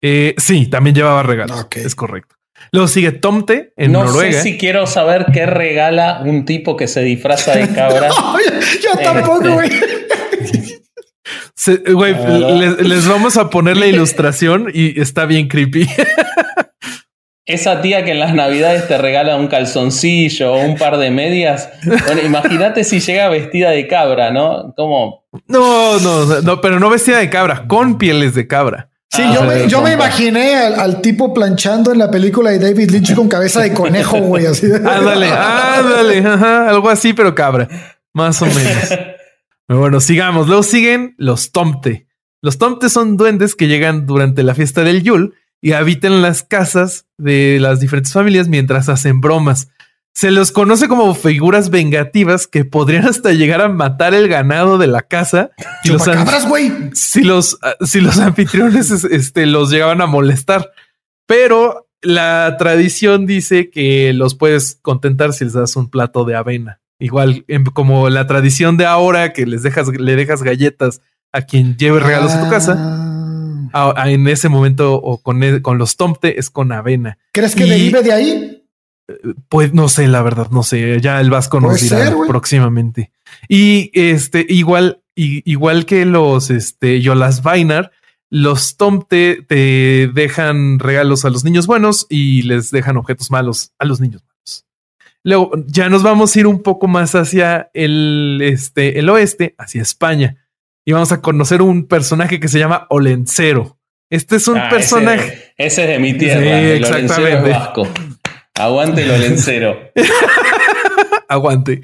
[0.00, 1.66] Eh, sí, también llevaba regalos.
[1.72, 2.36] Es correcto.
[2.70, 4.30] Luego sigue Tomte en Noruega.
[4.30, 8.08] No sé si quiero saber qué regala un tipo que se disfraza de cabra.
[8.08, 10.06] yo, tampoco, este,
[11.66, 12.12] güey.
[12.12, 15.88] Güey, les, vamos a poner la ilustración y está bien creepy.
[17.44, 21.68] Esa tía que en las navidades te regala un calzoncillo o un par de medias.
[21.84, 24.72] Bueno, imagínate si llega vestida de cabra, ¿no?
[24.76, 25.24] Como.
[25.48, 28.90] No, no, no, pero no vestida de cabra, con pieles de cabra.
[29.10, 33.14] Sí, yo, me, yo me, imaginé al, tipo planchando en la película de David Lynch
[33.14, 34.66] con cabeza de conejo, güey, así.
[34.72, 36.18] Ándale, ándale,
[36.70, 37.68] algo así, pero cabra,
[38.14, 38.88] más o menos.
[39.78, 40.48] Bueno, sigamos.
[40.48, 42.06] Luego siguen los Tomte.
[42.40, 47.06] Los Tomte son duendes que llegan durante la fiesta del Yul y habitan las casas
[47.16, 49.68] de las diferentes familias mientras hacen bromas.
[50.14, 54.88] Se los conoce como figuras vengativas que podrían hasta llegar a matar el ganado de
[54.88, 55.52] la casa.
[55.84, 56.04] Y los
[56.48, 56.72] güey.
[56.92, 60.70] Si los, si los anfitriones este, los llegaban a molestar.
[61.26, 66.81] Pero la tradición dice que los puedes contentar si les das un plato de avena.
[66.98, 71.00] Igual, como la tradición de ahora que les dejas, le dejas galletas
[71.32, 72.76] a quien lleve regalos a tu casa.
[73.74, 74.10] Ah.
[74.10, 77.18] en ese momento o con, e, con los tomte es con avena.
[77.32, 78.68] ¿Crees que derive de ahí?
[79.48, 81.00] Pues no sé, la verdad, no sé.
[81.00, 83.10] Ya el Vasco nos dirá próximamente.
[83.48, 87.92] Y este, igual igual que los este, Yolas Vainar,
[88.30, 93.84] los Tomte te dejan regalos a los niños buenos y les dejan objetos malos a
[93.84, 94.31] los niños malos.
[95.24, 99.82] Luego ya nos vamos a ir un poco más hacia el, este, el oeste, hacia
[99.82, 100.48] España,
[100.84, 103.78] y vamos a conocer un personaje que se llama Olencero.
[104.10, 105.54] Este es un ah, personaje.
[105.56, 107.50] Ese, es de mi tierra, el exactamente.
[107.50, 107.88] vasco.
[108.54, 109.78] Aguante el Olencero.
[111.28, 111.80] Aguante.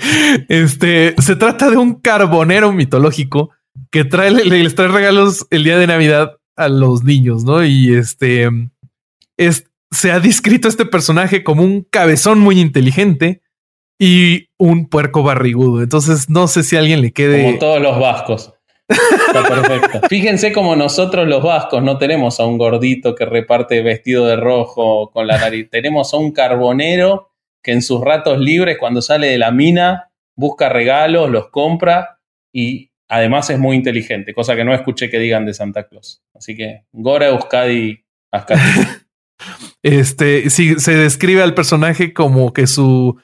[0.49, 3.51] Este se trata de un carbonero mitológico
[3.91, 7.65] que trae, les trae regalos el día de Navidad a los niños, ¿no?
[7.65, 8.49] Y este
[9.37, 13.43] es, se ha descrito este personaje como un cabezón muy inteligente
[13.99, 15.83] y un puerco barrigudo.
[15.83, 17.43] Entonces no sé si a alguien le quede.
[17.43, 18.55] Como todos los vascos.
[18.89, 20.01] Está perfecto.
[20.09, 25.11] Fíjense como nosotros los vascos no tenemos a un gordito que reparte vestido de rojo
[25.11, 25.69] con la nariz.
[25.71, 27.31] Tenemos a un carbonero
[27.63, 32.21] que en sus ratos libres, cuando sale de la mina, busca regalos, los compra
[32.53, 36.23] y además es muy inteligente, cosa que no escuché que digan de Santa Claus.
[36.35, 38.05] Así que Gora Euskadi
[39.89, 43.19] Este, sí, se describe al personaje como que su,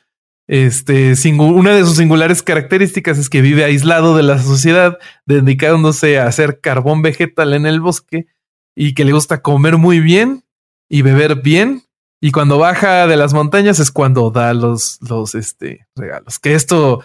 [0.46, 4.96] este, una de sus singulares características es que vive aislado de la sociedad,
[5.26, 8.28] dedicándose a hacer carbón vegetal en el bosque
[8.74, 10.44] y que le gusta comer muy bien
[10.88, 11.82] y beber bien.
[12.18, 16.38] Y cuando baja de las montañas es cuando da los, los este, regalos.
[16.38, 17.02] Que esto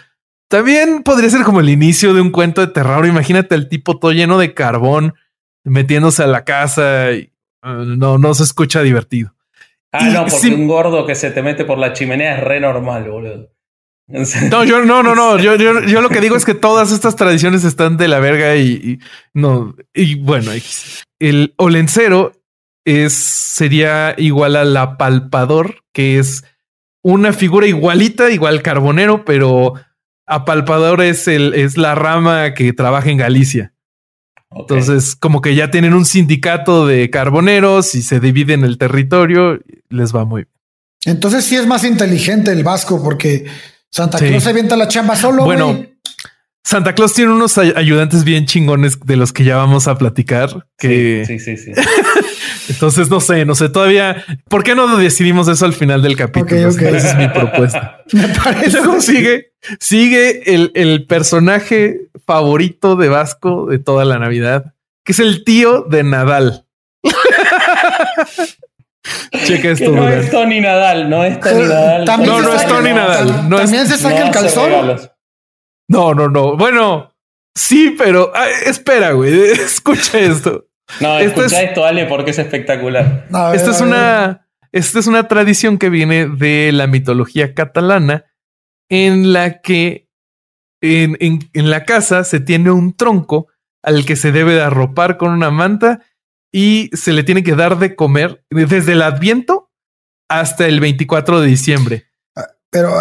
[0.47, 3.05] también podría ser como el inicio de un cuento de terror.
[3.05, 5.15] Imagínate el tipo todo lleno de carbón
[5.65, 7.11] metiéndose a la casa.
[7.11, 9.33] Y, uh, no, no se escucha divertido.
[9.91, 13.09] Ah, no, porque un gordo que se te mete por la chimenea es re normal,
[13.09, 13.49] boludo.
[14.07, 15.37] No, yo no, no, no.
[15.37, 18.55] Yo, yo, yo, lo que digo es que todas estas tradiciones están de la verga
[18.55, 18.99] y,
[19.33, 19.75] no.
[19.93, 20.51] Y bueno,
[21.19, 22.33] el olencero
[22.85, 26.43] es, sería igual a la palpador, que es
[27.03, 29.73] una figura igualita, igual carbonero, pero
[30.25, 33.73] Apalpador es, el, es la rama que trabaja en Galicia.
[34.51, 39.59] Entonces, como que ya tienen un sindicato de carboneros y se dividen el territorio,
[39.89, 40.59] les va muy bien.
[41.05, 43.45] Entonces sí es más inteligente el vasco porque
[43.89, 45.45] Santa Claus se avienta la chamba solo.
[45.45, 45.85] Bueno,
[46.63, 50.67] Santa Claus tiene unos ayudantes bien chingones de los que ya vamos a platicar.
[50.77, 51.71] Que sí, sí, sí.
[52.69, 54.23] Entonces, no sé, no sé todavía.
[54.47, 56.69] ¿Por qué no decidimos eso al final del capítulo?
[56.69, 58.03] Esa es mi propuesta.
[58.13, 58.77] Me parece.
[58.77, 65.19] Luego sigue, sigue el, el, personaje favorito de Vasco de toda la Navidad, que es
[65.19, 66.65] el tío de Nadal.
[69.45, 69.91] Checa esto.
[69.91, 72.05] No es Tony Nadal, no es Tony Nadal.
[72.05, 73.49] No, no es Tony Nadal.
[73.49, 74.99] También se saca el calzón.
[75.87, 76.55] No, no, no.
[76.55, 77.15] Bueno,
[77.55, 79.33] sí, pero ah, espera, güey.
[79.51, 80.68] Escucha esto.
[80.99, 83.27] No, escucha esto, Ale, porque es espectacular.
[83.53, 84.45] esta es una.
[84.71, 88.25] Esta es una tradición que viene de la mitología catalana,
[88.87, 90.07] en la que
[90.81, 93.47] en, en, la casa se tiene un tronco
[93.81, 96.01] al que se debe de arropar con una manta
[96.51, 99.71] y se le tiene que dar de comer desde el Adviento
[100.29, 102.05] hasta el 24 de diciembre.
[102.69, 102.93] Pero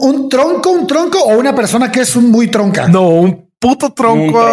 [0.00, 2.88] ¿un, tronco, un tronco o una persona que es un muy tronca.
[2.88, 4.44] No, un puto tronco,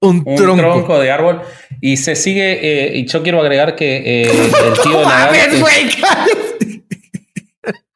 [0.00, 1.40] un tronco, de árbol.
[1.80, 5.36] Y se sigue, eh, y yo quiero agregar que eh, el tío de Nadal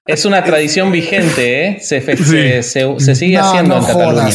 [0.06, 1.78] es, una tradición vigente, ¿eh?
[1.80, 4.30] Se, se, sigue haciendo en Cataluña.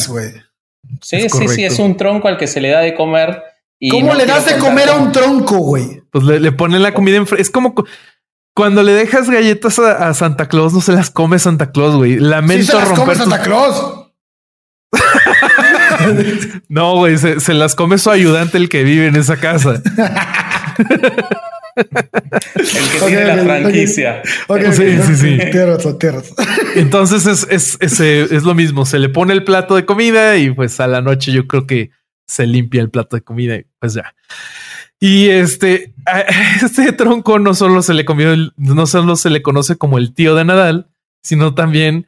[1.02, 3.42] sí, sí, sí, es un tronco al que se le da de comer.
[3.80, 6.02] Y ¿Cómo le das de comer a un tronco, güey?
[6.12, 7.74] Pues le, le ponen la comida en Es como
[8.54, 12.18] cuando le dejas galletas a, Santa Claus, no se las come Santa Claus, güey.
[12.18, 13.99] Lamento sí se las come Santa Claus.
[16.70, 19.82] No, güey, se, las come su ayudante, el que vive en esa casa.
[21.76, 21.86] el
[22.56, 24.22] que tiene la franquicia.
[24.24, 25.40] sí, sí, sí.
[26.76, 28.86] Entonces es, es, es, es, lo mismo.
[28.86, 31.92] Se le pone el plato de comida y pues a la noche yo creo que
[32.26, 34.16] se limpia el plato de comida y pues ya.
[35.00, 35.94] Y este,
[36.64, 40.36] este tronco no solo se le comió, no solo se le conoce como el tío
[40.36, 40.90] de Nadal,
[41.24, 42.08] sino también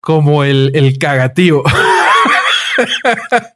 [0.00, 1.62] como el, el cagatío.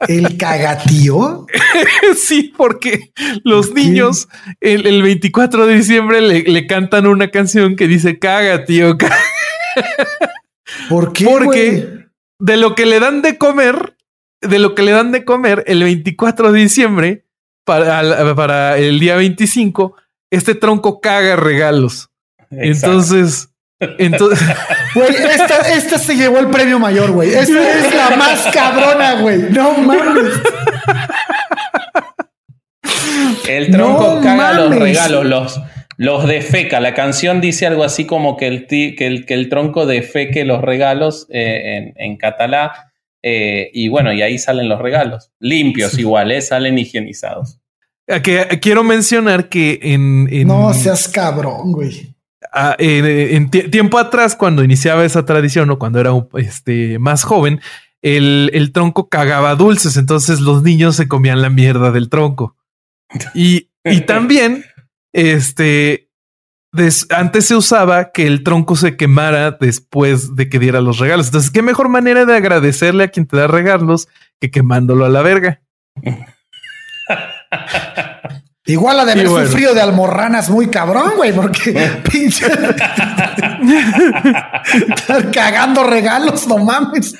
[0.09, 1.47] ¿El cagatío?
[2.17, 3.13] sí, porque
[3.45, 4.29] los niños
[4.61, 8.97] el, el, 24 de diciembre le, le, cantan una canción que dice caga, tío.
[10.89, 11.25] ¿Por qué?
[11.25, 12.07] Porque
[12.39, 13.97] de lo que le dan de comer,
[14.41, 17.27] de lo que le dan de comer el 24 de diciembre,
[17.65, 19.97] para, para el día 25,
[20.31, 22.11] este tronco caga regalos.
[22.51, 23.51] Entonces,
[23.81, 24.49] entonces.
[24.95, 27.29] Güey, esta, esta, se llevó el premio mayor, güey.
[27.29, 29.51] Esta es la más cabrona, güey.
[29.51, 30.33] No mames.
[33.47, 35.61] El tronco caga los regalos, los,
[35.99, 36.81] los defeca.
[36.81, 40.63] La canción dice algo así como que el, que el, que el tronco defeque los
[40.63, 42.93] regalos eh, en, en catalá.
[43.23, 45.33] Eh, y bueno, y ahí salen los regalos.
[45.41, 46.41] Limpios igual, ¿eh?
[46.41, 47.59] salen higienizados.
[48.23, 52.16] Que, quiero mencionar que en, No seas cabrón, güey.
[52.79, 57.61] En, tiempo atrás, cuando iniciaba esa tradición o cuando era este, más joven,
[58.03, 62.57] el, el, tronco cagaba dulces, entonces los niños se comían la mierda del tronco.
[63.35, 64.65] Y, y también,
[65.13, 66.11] este,
[67.11, 71.27] antes se usaba que el tronco se quemara después de que diera los regalos.
[71.27, 74.09] Entonces, qué mejor manera de agradecerle a quien te da regalos
[74.41, 75.63] que quemándolo a la verga.
[78.67, 81.73] Igual la de haber sufrido de almorranas muy cabrón, güey, porque
[82.11, 82.47] pinche
[84.89, 87.15] estar cagando regalos, no mames.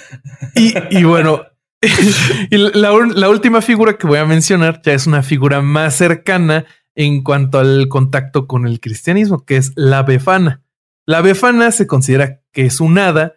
[0.55, 1.43] Y, bueno,
[2.51, 6.67] y la, la, última figura que voy a mencionar ya es una figura más cercana
[6.97, 10.65] en cuanto al contacto con el cristianismo, que es la befana.
[11.07, 13.35] La befana se considera que es un hada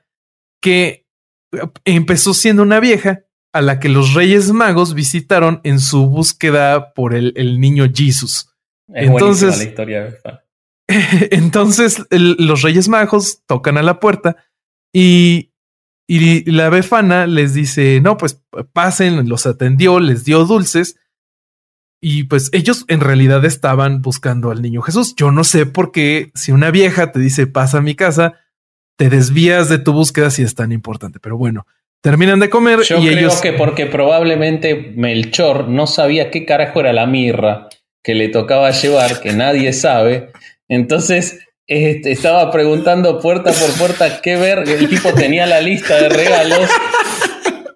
[0.61, 1.05] que
[1.85, 7.15] empezó siendo una vieja a la que los Reyes Magos visitaron en su búsqueda por
[7.15, 8.53] el, niño Jesus.
[8.87, 10.17] entonces, la historia
[11.31, 14.37] entonces los Reyes Magos tocan a la puerta
[14.93, 15.51] y,
[16.07, 18.41] y la befana les dice, no, pues
[18.73, 20.97] pasen, los atendió, les dio dulces.
[22.01, 25.15] Y pues ellos en realidad estaban buscando al niño Jesús.
[25.15, 28.35] Yo no sé por qué si una vieja te dice pasa a mi casa,
[28.97, 31.19] te desvías de tu búsqueda si es tan importante.
[31.19, 31.67] Pero bueno,
[32.01, 33.41] Terminan de comer Yo y creo ellos...
[33.41, 37.67] que porque probablemente Melchor no sabía qué carajo era la mirra
[38.03, 40.31] que le tocaba llevar, que nadie sabe.
[40.69, 44.67] Entonces este, estaba preguntando puerta por puerta qué ver.
[44.67, 46.69] El tipo tenía la lista de regalos.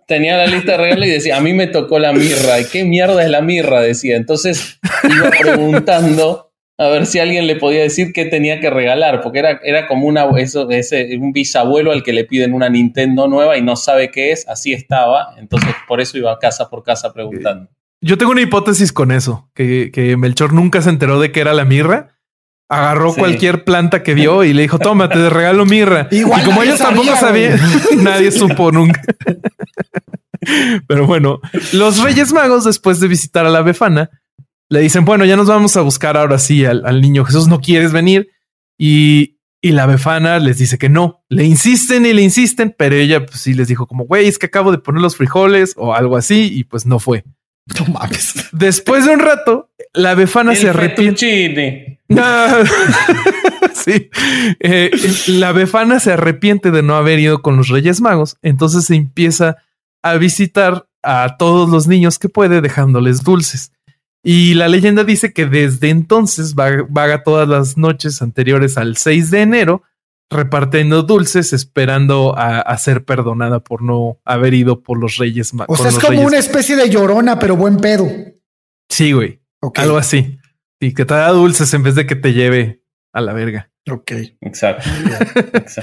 [0.07, 2.59] Tenía la lista de regalos y decía, a mí me tocó la mirra.
[2.59, 3.81] ¿Y qué mierda es la mirra?
[3.81, 4.17] Decía.
[4.17, 9.39] Entonces iba preguntando a ver si alguien le podía decir qué tenía que regalar, porque
[9.39, 13.57] era, era como una, eso, ese, un bisabuelo al que le piden una Nintendo nueva
[13.57, 17.69] y no sabe qué es, así estaba, entonces por eso iba casa por casa preguntando.
[18.01, 21.53] Yo tengo una hipótesis con eso, que, que Melchor nunca se enteró de que era
[21.53, 22.17] la mirra,
[22.69, 26.07] agarró cualquier planta que vio y le dijo, toma, te regalo mirra.
[26.11, 27.59] y como ellos tampoco sabían,
[27.97, 29.01] nadie supo nunca.
[30.87, 31.39] Pero bueno,
[31.71, 34.09] los Reyes Magos, después de visitar a la Befana,
[34.69, 37.91] le dicen, bueno, ya nos vamos a buscar ahora sí al, niño Jesús, ¿no quieres
[37.91, 38.29] venir?
[38.77, 43.25] Y, y, la befana les dice que no, le insisten y le insisten, pero ella
[43.25, 46.17] pues sí les dijo como, güey, es que acabo de poner los frijoles o algo
[46.17, 47.23] así y pues no fue.
[47.79, 48.33] No mames.
[48.51, 52.01] Después de un rato, la befana se arrepiente.
[53.73, 54.09] sí.
[54.59, 54.91] Eh,
[55.27, 58.37] la befana se arrepiente de no haber ido con los Reyes Magos.
[58.41, 59.57] Entonces se empieza
[60.01, 63.71] a visitar a todos los niños que puede, dejándoles dulces.
[64.23, 69.41] Y la leyenda dice que desde entonces vaga todas las noches anteriores al 6 de
[69.41, 69.83] enero
[70.29, 75.79] repartiendo dulces esperando a, ser perdonada por no haber ido por los reyes magos.
[75.79, 78.07] O sea, es como una especie de llorona, pero buen pedo.
[78.89, 79.41] Sí, güey.
[79.75, 80.39] Algo así.
[80.79, 83.71] Y que te da dulces en vez de que te lleve a la verga.
[83.89, 84.11] Ok.
[84.41, 84.89] Exacto.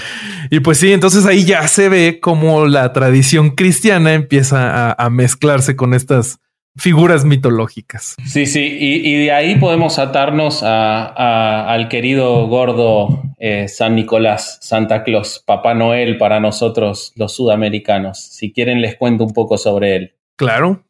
[0.50, 5.76] y pues sí, entonces ahí ya se ve como la tradición cristiana empieza a mezclarse
[5.76, 6.40] con estas
[6.76, 8.16] figuras mitológicas.
[8.24, 15.42] Sí, sí, y, de ahí podemos atarnos al querido gordo eh, San Nicolás, Santa Claus,
[15.44, 18.18] Papá Noel para nosotros los sudamericanos.
[18.20, 20.14] Si quieren les cuento un poco sobre él.
[20.36, 20.84] Claro.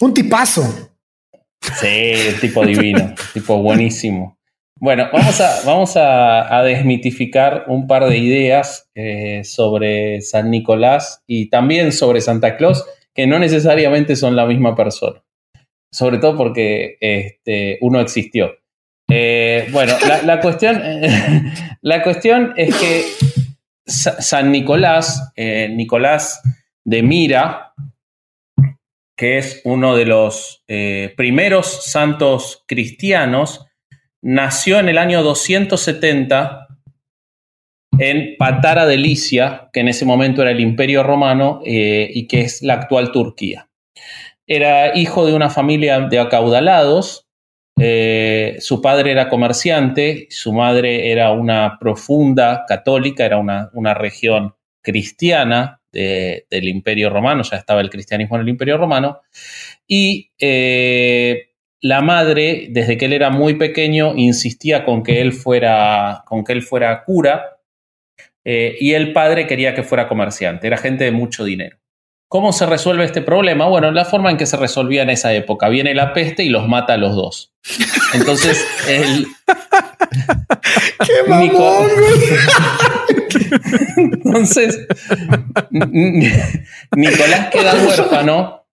[0.00, 0.90] Un tipazo.
[1.60, 4.36] Sí, tipo divino, tipo buenísimo.
[4.80, 11.50] Bueno, vamos a, vamos a, desmitificar un par de ideas eh, sobre San Nicolás y
[11.50, 12.84] también sobre Santa Claus
[13.14, 15.22] que no necesariamente son la misma persona.
[15.90, 18.52] Sobre todo porque este, uno existió.
[19.10, 19.94] Eh, bueno,
[20.24, 20.80] la, cuestión,
[21.82, 23.04] la cuestión es que
[23.84, 26.40] San Nicolás, eh, Nicolás
[26.84, 27.74] de Mira,
[29.16, 33.66] que es uno de los eh, primeros santos cristianos,
[34.22, 36.61] nació en el año 270
[37.98, 42.40] en Patara de Licia, que en ese momento era el Imperio Romano eh, y que
[42.42, 43.68] es la actual Turquía.
[44.46, 47.28] Era hijo de una familia de acaudalados,
[47.78, 55.80] eh, su padre era comerciante, su madre era una profunda católica, era una, región cristiana
[55.92, 59.20] del Imperio Romano, ya estaba el cristianismo en el Imperio Romano,
[59.86, 66.22] y eh, la madre, desde que él era muy pequeño, insistía con que él fuera,
[66.26, 67.51] con que él fuera cura,
[68.44, 71.78] eh, y el padre quería que fuera comerciante, era gente de mucho dinero.
[72.32, 73.66] ¿Cómo se resuelve este problema?
[73.66, 75.68] Bueno, la forma en que se resolvía en esa época.
[75.68, 77.52] Viene la peste y los mata a los dos.
[78.14, 79.26] Entonces, el...
[81.06, 81.90] ¡Qué mamón,
[83.96, 84.86] Entonces,
[86.96, 88.64] Nicolás queda huérfano.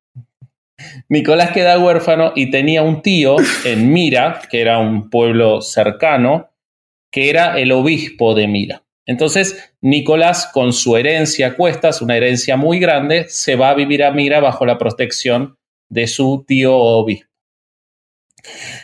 [1.09, 6.49] Nicolás queda huérfano y tenía un tío en Mira, que era un pueblo cercano,
[7.11, 8.83] que era el obispo de Mira.
[9.09, 14.11] Entonces, Nicolás, con su herencia cuestas, una herencia muy grande, se va a vivir a
[14.11, 15.57] Mira bajo la protección
[15.89, 17.27] de su tío obispo.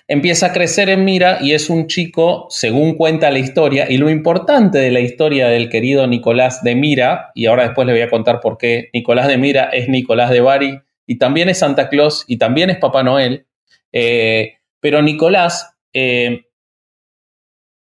[0.07, 4.09] Empieza a crecer en Mira y es un chico, según cuenta la historia, y lo
[4.09, 8.09] importante de la historia del querido Nicolás de Mira, y ahora después le voy a
[8.09, 12.25] contar por qué Nicolás de Mira es Nicolás de Bari, y también es Santa Claus,
[12.27, 13.45] y también es Papá Noel,
[13.91, 16.45] eh, pero Nicolás, eh,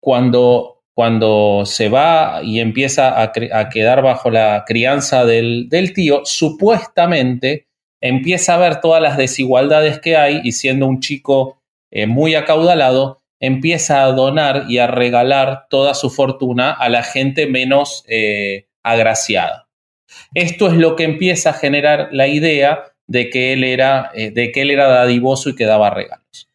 [0.00, 3.32] cuando cuando se va y empieza a,
[3.70, 7.66] quedar bajo la crianza del, tío, supuestamente
[8.00, 11.58] empieza a ver todas las desigualdades que hay y siendo un chico
[11.90, 17.46] eh, muy acaudalado, empieza a donar y a regalar toda su fortuna a la gente
[17.46, 19.68] menos eh, agraciada.
[20.34, 24.52] Esto es lo que empieza a generar la idea de que él era, eh, de
[24.52, 26.48] que él era dadivoso y que daba regalos.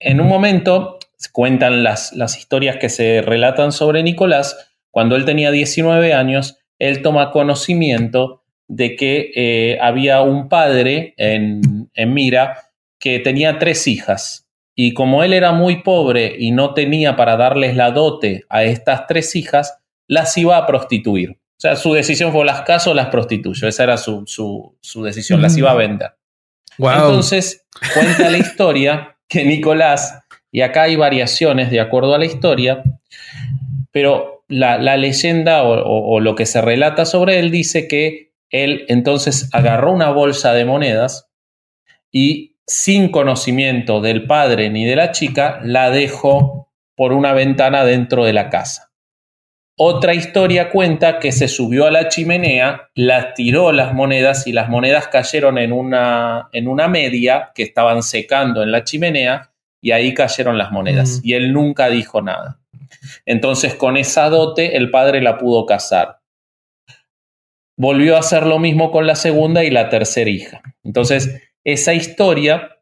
[0.00, 0.97] En un momento
[1.32, 7.02] cuentan las, las historias que se relatan sobre Nicolás, cuando él tenía 19 años, él
[7.02, 14.46] toma conocimiento de que eh, había un padre en, en, Mira que tenía tres hijas.
[14.74, 19.06] Y como él era muy pobre y no tenía para darles la dote a estas
[19.08, 21.30] tres hijas, las iba a prostituir.
[21.30, 23.66] O sea, su decisión fue las caso o las prostituyo.
[23.66, 26.12] Esa era su, su, decisión, las iba a vender.
[26.78, 30.20] Entonces, cuenta la historia que Nicolás
[30.50, 32.82] y acá hay variaciones de acuerdo a la historia,
[33.92, 39.92] pero la, leyenda o, lo que se relata sobre él dice que él entonces agarró
[39.92, 41.28] una bolsa de monedas
[42.10, 48.24] y sin conocimiento del padre ni de la chica, la dejó por una ventana dentro
[48.24, 48.90] de la casa.
[49.80, 54.68] Otra historia cuenta que se subió a la chimenea, la tiró las monedas y las
[54.68, 60.14] monedas cayeron en una, en una media que estaban secando en la chimenea y ahí
[60.14, 61.20] cayeron las monedas.
[61.22, 62.60] Y él nunca dijo nada.
[63.26, 66.20] Entonces, con esa dote, el padre la pudo casar.
[67.76, 70.62] Volvió a hacer lo mismo con la segunda y la tercera hija.
[70.82, 72.78] Entonces, esa historia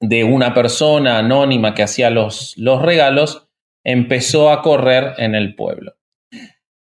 [0.00, 3.48] de una persona anónima que hacía los, los regalos
[3.82, 5.94] empezó a correr en el pueblo.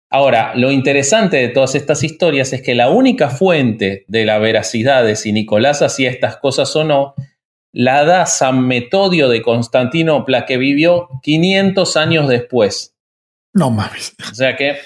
[0.10, 5.04] Ahora, lo interesante de todas estas historias es que la única fuente de la veracidad
[5.04, 7.16] de si Nicolás hacía estas cosas o no
[7.74, 12.96] la da San Metodio de Constantinopla, que vivió 500 años después.
[13.54, 14.16] No mames.
[14.32, 14.78] O sea que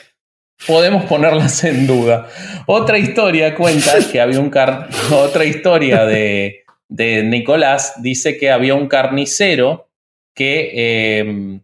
[0.65, 2.27] podemos ponerlas en duda.
[2.65, 8.73] Otra historia cuenta que había un car otra historia de, de, Nicolás dice que había
[8.73, 9.89] un carnicero
[10.33, 11.61] que em,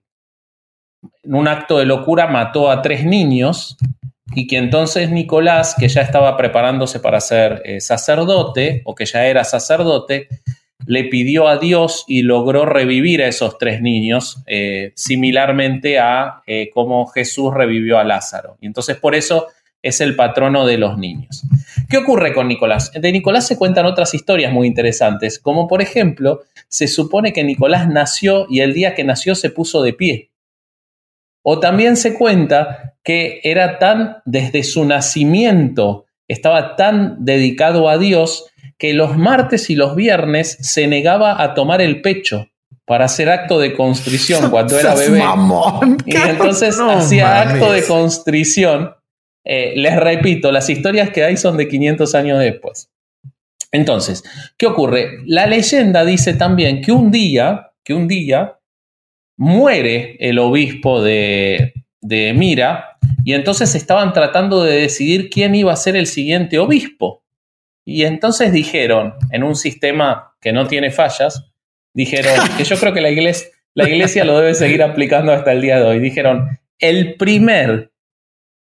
[1.23, 3.77] en un acto de locura mató a tres niños
[4.35, 9.25] y que entonces Nicolás, que ya estaba preparándose para ser eh, sacerdote o que ya
[9.25, 10.27] era sacerdote,
[10.85, 16.69] le pidió a Dios y logró revivir a esos tres niños, eh, similarmente a eh,
[16.73, 18.57] cómo Jesús revivió a Lázaro.
[18.61, 19.47] Y entonces por eso
[19.81, 21.43] es el patrono de los niños.
[21.89, 22.91] ¿Qué ocurre con Nicolás?
[22.93, 27.87] De Nicolás se cuentan otras historias muy interesantes, como por ejemplo, se supone que Nicolás
[27.87, 30.29] nació y el día que nació se puso de pie.
[31.43, 38.45] O también se cuenta que era tan, desde su nacimiento, estaba tan dedicado a Dios
[38.83, 42.49] que los martes y los viernes se negaba a tomar el pecho
[42.83, 45.23] para hacer acto de constrición cuando era bebé.
[46.05, 48.93] y entonces hacía acto de constrición.
[49.45, 52.89] Eh, les repito, las historias que hay son de 500 años después.
[53.71, 54.21] Entonces,
[54.57, 55.11] ¿qué ocurre?
[55.27, 58.59] La leyenda dice también que un día, que un día
[59.37, 61.71] muere el obispo de,
[62.01, 67.22] de Mira y entonces estaban tratando de decidir quién iba a ser el siguiente obispo.
[67.85, 71.51] Y entonces dijeron, en un sistema que no tiene fallas,
[71.93, 75.61] dijeron, que yo creo que la iglesia, la iglesia lo debe seguir aplicando hasta el
[75.61, 77.91] día de hoy, dijeron, el primer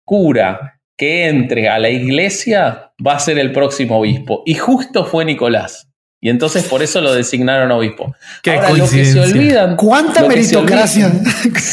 [0.04, 4.42] cura que entre a la iglesia va a ser el próximo obispo.
[4.46, 5.92] Y justo fue Nicolás.
[6.26, 8.16] Y entonces por eso lo designaron obispo.
[8.42, 9.76] Qué Ahora, lo que se olvidan.
[9.76, 11.12] ¿Cuánta meritocracia?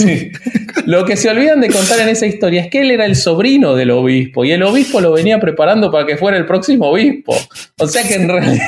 [0.86, 3.74] lo que se olvidan de contar en esa historia es que él era el sobrino
[3.74, 7.36] del obispo y el obispo lo venía preparando para que fuera el próximo obispo.
[7.80, 8.68] O sea que en realidad,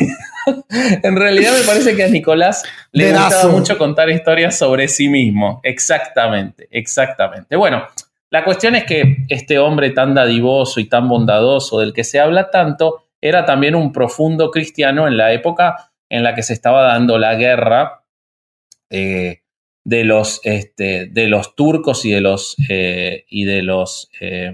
[1.04, 5.60] en realidad me parece que a Nicolás le gustaba mucho contar historias sobre sí mismo.
[5.62, 7.56] Exactamente, exactamente.
[7.56, 7.86] Bueno,
[8.32, 12.50] la cuestión es que este hombre tan dadivoso y tan bondadoso del que se habla
[12.50, 17.18] tanto era también un profundo cristiano en la época en la que se estaba dando
[17.18, 18.04] la guerra
[18.90, 19.42] eh,
[19.84, 24.54] de, los, este, de los turcos y de los, eh, y de los eh,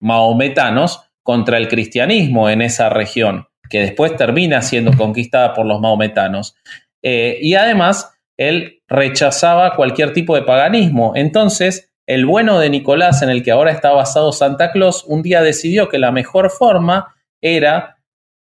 [0.00, 6.56] maometanos contra el cristianismo en esa región, que después termina siendo conquistada por los maometanos.
[7.02, 11.12] y además, él rechazaba cualquier tipo de paganismo.
[11.14, 15.42] Entonces, el bueno de Nicolás, en el que ahora está basado Santa Claus, un día
[15.42, 17.98] decidió que la mejor forma era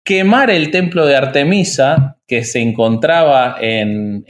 [0.04, 4.24] quemar el templo de Artemisa que se encontraba en,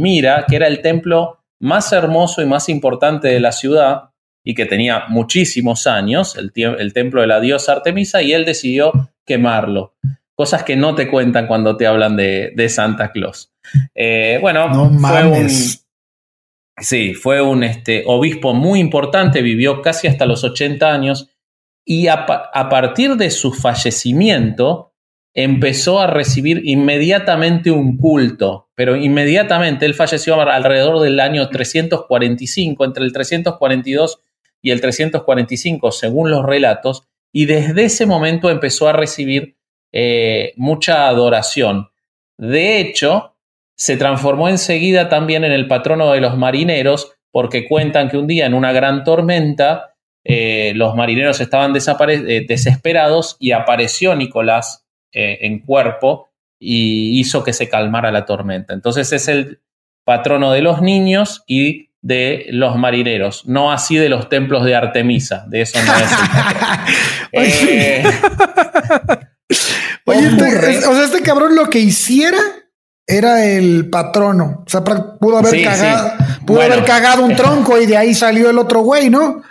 [0.00, 4.10] Mira, que era el templo más hermoso y más importante de la ciudad
[4.44, 6.52] y que tenía muchísimos años, el,
[6.92, 8.92] templo de la diosa Artemisa, y él decidió
[9.26, 9.94] quemarlo.
[10.34, 13.52] Cosas que no te cuentan cuando te hablan de, Santa Claus.
[13.94, 15.48] Eh, bueno, fue un.
[16.80, 21.28] Sí, fue un este, obispo muy importante, vivió casi hasta los 80 años,
[21.90, 22.26] y a
[22.68, 24.92] partir de su fallecimiento,
[25.32, 33.04] empezó a recibir inmediatamente un culto, pero inmediatamente él falleció alrededor del año 345, entre
[33.04, 34.20] el 342
[34.60, 39.56] y el 345, según los relatos, y desde ese momento empezó a recibir
[39.90, 41.88] eh, mucha adoración.
[42.36, 43.34] De hecho,
[43.76, 48.44] se transformó enseguida también en el patrono de los marineros, porque cuentan que un día
[48.44, 49.94] en una gran tormenta
[50.30, 57.54] eh, los marineros estaban eh, desesperados y apareció Nicolás eh, en cuerpo y hizo que
[57.54, 58.74] se calmara la tormenta.
[58.74, 59.62] Entonces es el
[60.04, 65.46] patrono de los niños y de los marineros, no así de los templos de Artemisa,
[65.48, 66.10] de eso no es
[70.04, 72.38] Oye, este, o sea, este cabrón lo que hiciera
[73.06, 74.62] era el patrono.
[74.66, 76.12] O sea, pudo haber cagado,
[76.46, 79.42] pudo haber cagado un tronco y de ahí salió el otro güey, ¿no?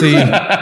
[0.00, 0.14] Sí.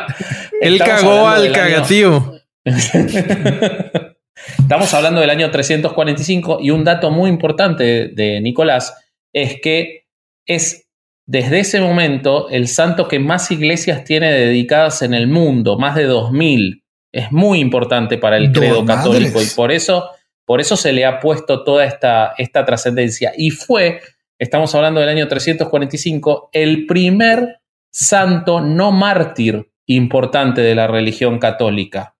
[0.60, 2.34] Él cagó al cagatío.
[4.58, 8.94] Estamos hablando del año 345 y un dato muy importante de Nicolás
[9.32, 10.06] es que
[10.46, 10.86] es
[11.26, 16.04] desde ese momento el santo que más iglesias tiene dedicadas en el mundo, más de
[16.04, 16.82] 2000.
[17.12, 20.10] Es muy importante para el credo católico y por eso,
[20.44, 23.32] por eso se le ha puesto toda esta, esta trascendencia.
[23.36, 24.00] Y fue,
[24.38, 27.60] estamos hablando del año 345, el primer
[27.94, 32.16] santo no mártir importante de la religión católica.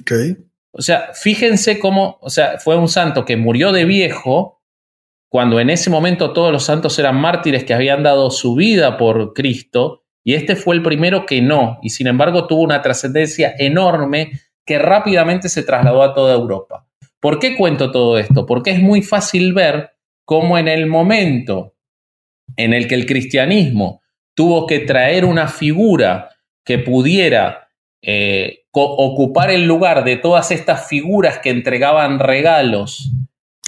[0.00, 0.36] Okay.
[0.70, 4.62] O sea, fíjense cómo, o sea, fue un santo que murió de viejo,
[5.28, 9.32] cuando en ese momento todos los santos eran mártires que habían dado su vida por
[9.32, 14.32] Cristo, y este fue el primero que no, y sin embargo tuvo una trascendencia enorme
[14.64, 16.86] que rápidamente se trasladó a toda Europa.
[17.18, 18.46] ¿Por qué cuento todo esto?
[18.46, 19.90] Porque es muy fácil ver
[20.24, 21.74] cómo en el momento
[22.56, 24.02] en el que el cristianismo
[24.36, 26.28] tuvo que traer una figura
[26.62, 27.70] que pudiera
[28.02, 33.10] eh, ocupar el lugar de todas estas figuras que entregaban regalos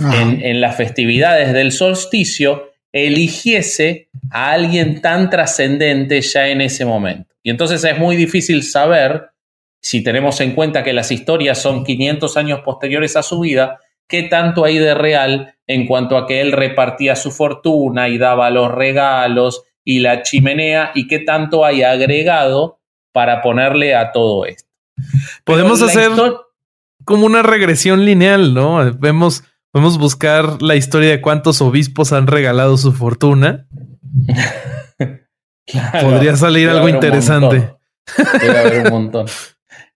[0.00, 7.34] en, las festividades del solsticio, eligiese a alguien tan trascendente ya en ese momento.
[7.42, 9.30] Y entonces es muy difícil saber,
[9.80, 14.24] si tenemos en cuenta que las historias son 500 años posteriores a su vida, qué
[14.24, 18.70] tanto hay de real en cuanto a que él repartía su fortuna y daba los
[18.70, 22.78] regalos y la chimenea y qué tanto hay agregado
[23.10, 24.68] para ponerle a todo esto.
[25.44, 26.10] Podemos hacer
[27.06, 28.92] como una regresión lineal, ¿no?
[28.98, 33.66] Vemos, podemos buscar la historia de cuántos obispos han regalado su fortuna.
[36.02, 37.74] Podría salir algo interesante.
[38.14, 39.26] Puede haber un montón.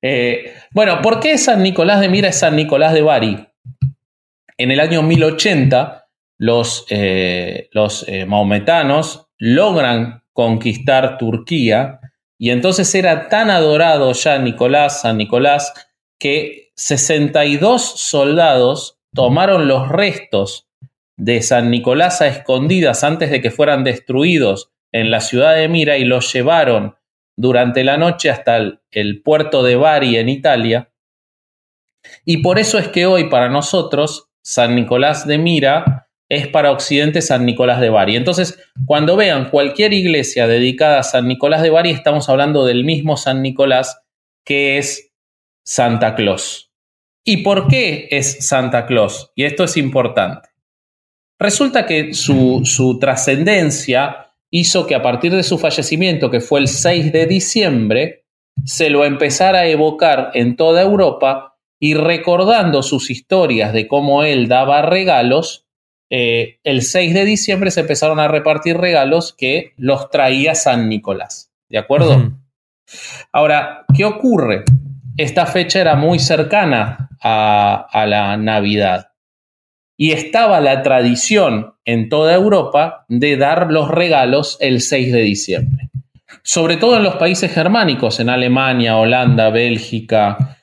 [0.00, 3.46] Eh, bueno, ¿por qué San Nicolás de Mira es San Nicolás de Bari?
[4.56, 6.06] En el año 1080,
[6.38, 11.98] los, eh, los eh, maometanos logran conquistar Turquía
[12.38, 15.74] y entonces era tan adorado ya Nicolás, San Nicolás,
[16.16, 20.68] que 62 soldados tomaron los restos
[21.16, 25.98] de San Nicolás a escondidas antes de que fueran destruidos en la ciudad de Mira
[25.98, 26.94] y los llevaron
[27.36, 30.92] durante la noche hasta el, el, puerto de Bari en Italia.
[32.24, 36.01] Y por eso es que hoy para nosotros San Nicolás de Mira
[36.32, 38.16] es para Occidente San Nicolás de Bari.
[38.16, 43.18] Entonces, cuando vean cualquier iglesia dedicada a San Nicolás de Bari, estamos hablando del mismo
[43.18, 44.00] San Nicolás
[44.42, 45.12] que es
[45.62, 46.72] Santa Claus.
[47.22, 49.30] ¿Y por qué es Santa Claus?
[49.34, 50.48] Y esto es importante.
[51.38, 56.68] Resulta que su, su trascendencia hizo que a partir de su fallecimiento, que fue el
[56.68, 58.24] 6 de diciembre,
[58.64, 64.48] se lo empezara a evocar en toda Europa y recordando sus historias de cómo él
[64.48, 65.61] daba regalos,
[66.14, 71.50] eh, el 6 de diciembre se empezaron a repartir regalos que los traía San Nicolás.
[71.70, 72.34] ¿De acuerdo?
[73.32, 74.64] Ahora, ¿qué ocurre?
[75.16, 79.12] Esta fecha era muy cercana a, a la Navidad.
[79.96, 85.88] Y estaba la tradición en toda Europa de dar los regalos el 6 de diciembre.
[86.42, 90.58] Sobre todo en los países germánicos, en Alemania, Holanda, Bélgica.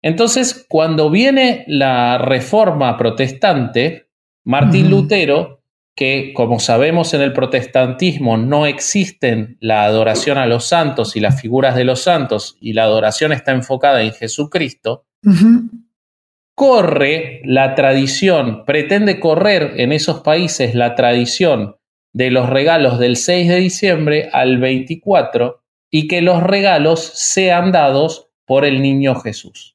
[0.00, 4.11] Entonces, cuando viene la reforma protestante,
[4.44, 5.62] Martín Lutero
[5.94, 11.40] que, como sabemos en el protestantismo, no existen la adoración a los santos y las
[11.40, 15.04] figuras de los santos, y la adoración está enfocada en Jesucristo,
[16.54, 21.76] corre la tradición, pretende correr en esos países la tradición
[22.14, 28.30] de los regalos del 6 de diciembre al 24 y que los regalos sean dados
[28.46, 29.71] por el niño Jesús.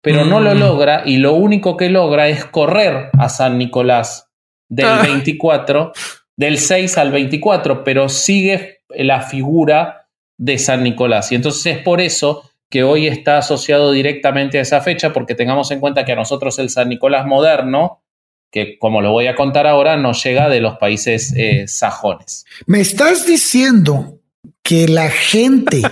[0.00, 0.58] Pero no lo mm.
[0.58, 4.28] logra y lo único que logra es correr a San Nicolás
[4.68, 6.00] del 24, ah.
[6.36, 11.32] del 6 al 24, pero sigue la figura de San Nicolás.
[11.32, 15.70] Y entonces es por eso que hoy está asociado directamente a esa fecha, porque tengamos
[15.70, 18.02] en cuenta que a nosotros el San Nicolás moderno,
[18.50, 22.44] que como lo voy a contar ahora, nos llega de los países eh, sajones.
[22.66, 24.20] Me estás diciendo
[24.62, 25.82] que la gente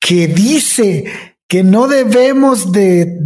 [0.00, 3.18] que dice que no debemos de,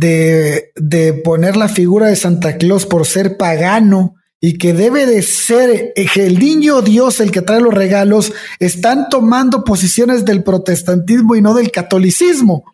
[0.74, 5.92] de, poner la figura de Santa Claus por ser pagano, y que debe de ser
[5.96, 11.54] el niño Dios el que trae los regalos, están tomando posiciones del protestantismo y no
[11.54, 12.64] del catolicismo.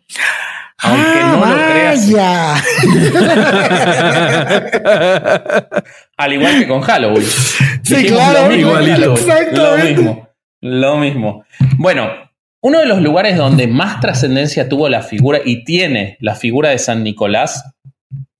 [0.77, 1.55] Aunque ah, no lo
[6.17, 7.27] Al igual que con Halloween.
[7.81, 9.15] Sí, claro, lo igualito.
[9.53, 10.29] Lo mismo.
[10.61, 11.45] Lo mismo.
[11.77, 12.09] Bueno,
[12.65, 16.79] uno de los lugares donde más trascendencia tuvo la figura y tiene la figura de
[16.79, 17.63] San Nicolás.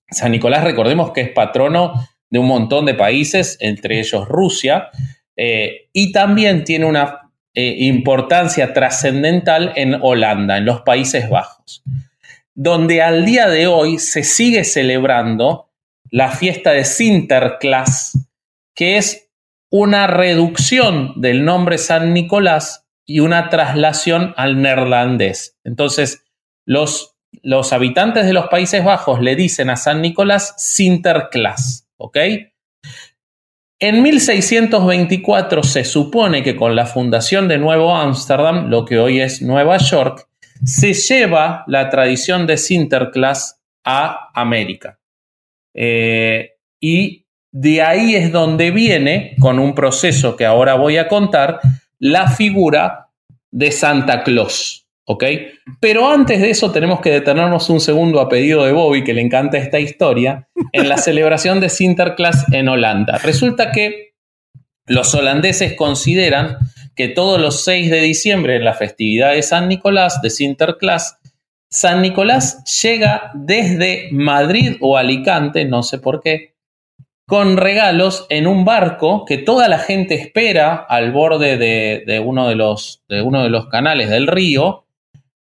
[0.09, 1.93] San Nicolás, recordemos que es patrono
[2.31, 4.89] de un montón de países, entre ellos Rusia,
[5.37, 11.83] eh, y también tiene una eh, importancia trascendental en Holanda, en los Países Bajos,
[12.55, 15.69] donde al día de hoy se sigue celebrando
[16.09, 18.27] la fiesta de Sinterklaas,
[18.73, 19.29] que es
[19.69, 25.57] una reducción del nombre San Nicolás y una traslación al neerlandés.
[25.63, 26.23] Entonces,
[26.65, 31.87] los, los habitantes de los Países Bajos le dicen a San Nicolás Sinterklaas.
[31.97, 32.17] ¿Ok?
[33.79, 39.41] En 1624 se supone que con la fundación de Nuevo Ámsterdam, lo que hoy es
[39.41, 40.27] Nueva York,
[40.63, 44.99] se lleva la tradición de Sinterklaas a América.
[45.73, 51.59] Eh, y de ahí es donde viene, con un proceso que ahora voy a contar,
[51.99, 53.09] la figura
[53.51, 54.85] de Santa Claus.
[55.05, 55.23] ¿ok?
[55.79, 59.21] Pero antes de eso tenemos que detenernos un segundo a pedido de Bobby, que le
[59.21, 63.17] encanta esta historia, en la celebración de Sinterklaas en Holanda.
[63.19, 64.13] Resulta que
[64.87, 66.57] los holandeses consideran
[66.95, 71.17] que todos los 6 de diciembre, en la festividad de San Nicolás, de Sinterklaas,
[71.69, 76.54] San Nicolás llega desde Madrid o Alicante, no sé por qué,
[77.27, 82.55] con regalos en un barco que toda la gente espera al borde de, uno, de
[82.55, 84.85] los, de uno de los canales del río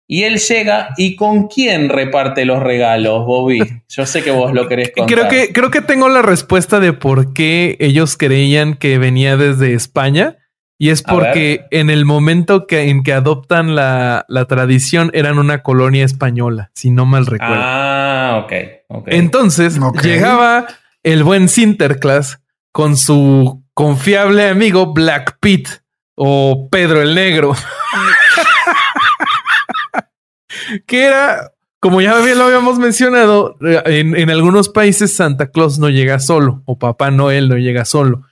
[0.07, 3.61] y él llega y con quién reparte los regalos, Bobby.
[3.89, 5.17] Yo sé que vos lo querés contar.
[5.17, 9.73] Creo que, creo que tengo la respuesta de por qué ellos creían que venía desde
[9.75, 10.37] España.
[10.79, 16.05] Y es porque en el momento que, en que adoptan la, tradición eran una colonia
[16.05, 17.55] española, si no mal recuerdo.
[17.57, 18.53] Ah, ok.
[18.89, 19.19] okay.
[19.19, 20.67] Entonces llegaba
[21.03, 22.41] el buen Sinterklaas
[22.71, 25.71] con su confiable amigo Black Pete
[26.15, 27.57] o Pedro el Negro.
[30.87, 36.63] que era, como ya lo habíamos mencionado, en, algunos países Santa Claus no llega solo
[36.65, 38.23] o Papá Noel no llega solo.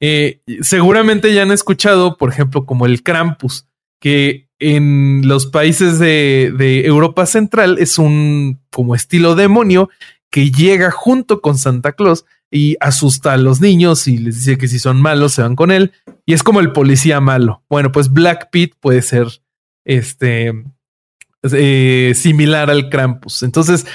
[0.00, 3.66] Eh, seguramente ya han escuchado, por ejemplo, como el Krampus,
[4.00, 9.90] que en los países de, de, Europa Central es un como estilo demonio
[10.30, 14.68] que llega junto con Santa Claus y asusta a los niños y les dice que
[14.68, 15.92] si son malos se van con él
[16.26, 17.62] y es como el policía malo.
[17.68, 19.28] Bueno, pues Black Pete puede ser
[19.84, 20.52] este
[21.42, 23.42] eh, similar al Krampus.
[23.42, 23.86] Entonces,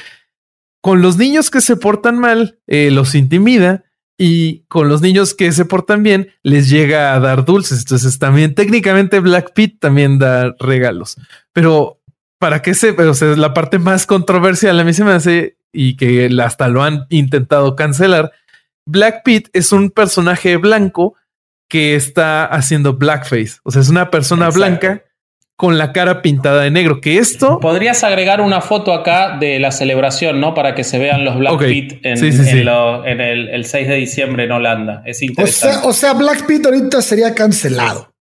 [0.82, 3.84] con los niños que se portan mal, eh, los intimida
[4.18, 7.80] y con los niños que se portan bien, les llega a dar dulces.
[7.80, 11.18] Entonces, también técnicamente Black Pete también da regalos.
[11.54, 12.02] Pero
[12.40, 15.98] para qué se, o sea, la parte más controversial a mí se me hace y
[15.98, 18.32] que hasta lo han intentado cancelar.
[18.88, 21.16] Black Pete es un personaje blanco
[21.68, 23.58] que está haciendo blackface.
[23.64, 25.04] O sea, es una persona blanca
[25.56, 27.02] con la cara pintada de negro.
[27.02, 27.60] Que esto.
[27.60, 30.54] Podrías agregar una foto acá de la celebración, ¿no?
[30.54, 35.02] Para que se vean los Black Pit en, el, 6 de diciembre en Holanda.
[35.06, 35.88] Es interesante.
[35.88, 38.15] O sea, Black Pit ahorita sería cancelado.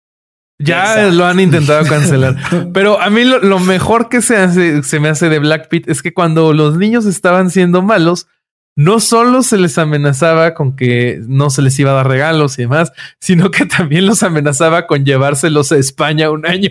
[0.58, 2.36] Ya lo han intentado cancelar.
[2.72, 6.02] Pero a mí lo, mejor que se, hace, se me hace de Black Pit es
[6.02, 8.28] que cuando los niños estaban siendo malos,
[8.76, 12.62] no solo se les amenazaba con que no se les iba a dar regalos y
[12.62, 16.70] demás, sino que también los amenazaba con llevárselos a España un año.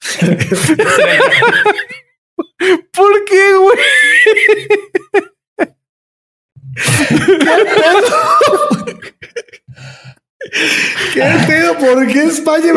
[2.92, 3.78] ¿Por qué, güey?
[11.14, 11.78] ¿Qué pedo?
[11.78, 12.72] ¿Por qué España?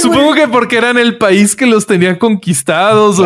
[0.00, 3.16] supongo, que porque eran el país que los tenía conquistados.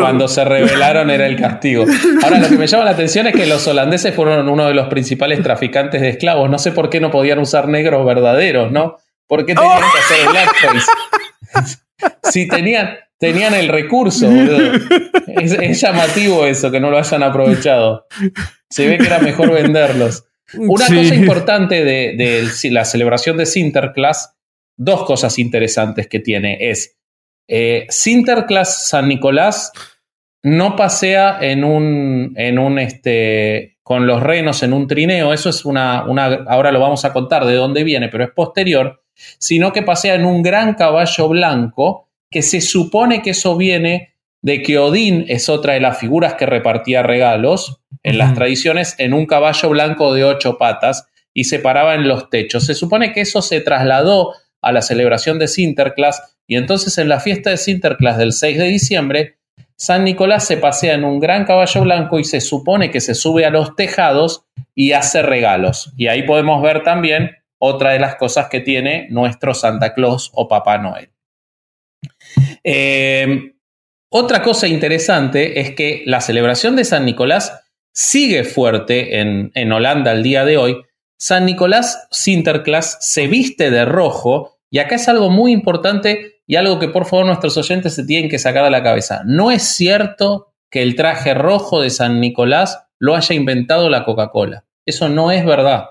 [0.00, 1.84] cuando se rebelaron era el castigo.
[2.22, 4.88] Ahora, lo que me llama la atención es que los holandeses fueron uno de los
[4.88, 6.50] principales traficantes de esclavos.
[6.50, 8.96] No sé por qué no podían usar negros verdaderos, ¿no?
[9.26, 11.78] ¿Por qué tenían que hacer blackface?
[12.30, 14.28] si tenían, tenían el recurso,
[15.26, 18.06] Es, es llamativo eso, que no lo hayan aprovechado.
[18.68, 20.24] Se ve que era mejor venderlos.
[20.54, 24.34] Una cosa importante de, la celebración de Sinterklaas,
[24.76, 26.96] dos cosas interesantes que tiene es
[27.48, 29.72] eh, Sinterklaas San Nicolás
[30.42, 35.64] no pasea en un, en un este, con los renos en un trineo, eso es
[35.64, 39.02] una, una, ahora lo vamos a contar de dónde viene, pero es posterior,
[39.38, 44.62] sino que pasea en un gran caballo blanco que se supone que eso viene de
[44.62, 49.26] que Odín es otra de las figuras que repartía regalos en las tradiciones en un
[49.26, 52.66] caballo blanco de ocho patas y se paraba en los techos.
[52.66, 57.20] Se supone que eso se trasladó a la celebración de Sinterklaas y entonces en la
[57.20, 59.36] fiesta de Sinterklaas del 6 de diciembre,
[59.76, 63.46] San Nicolás se pasea en un gran caballo blanco y se supone que se sube
[63.46, 65.92] a los tejados y hace regalos.
[65.96, 70.48] Y ahí podemos ver también otra de las cosas que tiene nuestro Santa Claus o
[70.48, 71.10] Papá Noel.
[72.64, 73.52] Eh,
[74.12, 80.24] otra cosa interesante es que la celebración de San Nicolás sigue fuerte en, Holanda al
[80.24, 80.82] día de hoy.
[81.16, 86.80] San Nicolás Sinterklaas se viste de rojo y acá es algo muy importante y algo
[86.80, 89.22] que por favor nuestros oyentes se tienen que sacar de la cabeza.
[89.26, 94.64] No es cierto que el traje rojo de San Nicolás lo haya inventado la Coca-Cola.
[94.84, 95.90] Eso no es verdad.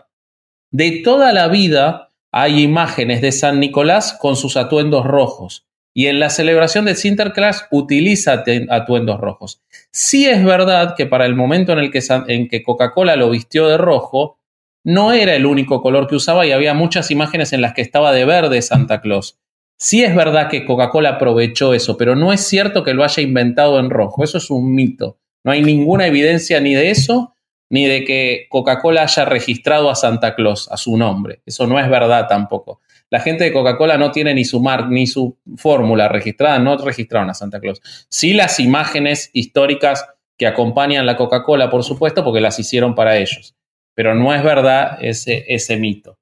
[0.71, 5.68] De toda la vida hay imágenes de San Nicolás con sus atuendos rojos
[5.99, 9.61] y en la celebración de Sinterklaas utiliza atuendos rojos.
[9.91, 13.67] Sí es verdad que para el momento en el que, en que Coca-Cola lo vistió
[13.67, 14.39] de rojo,
[14.85, 18.13] no era el único color que usaba y había muchas imágenes en las que estaba
[18.13, 19.39] de verde Santa Claus.
[19.77, 23.77] Sí es verdad que Coca-Cola aprovechó eso, pero no es cierto que lo haya inventado
[23.77, 24.23] en rojo.
[24.23, 25.17] Eso es un mito.
[25.43, 27.35] No hay ninguna evidencia ni de eso,
[27.69, 31.41] ni de que Coca-Cola haya registrado a Santa Claus, a su nombre.
[31.45, 32.79] Eso no es verdad tampoco.
[33.11, 37.29] La gente de Coca-Cola no tiene ni su marca ni su fórmula registrada, no registraron
[37.29, 37.81] a Santa Claus.
[38.09, 40.05] Sí las imágenes históricas
[40.37, 43.55] que acompañan la Coca-Cola, por supuesto, porque las hicieron para ellos.
[43.95, 46.17] Pero no es verdad ese, ese mito.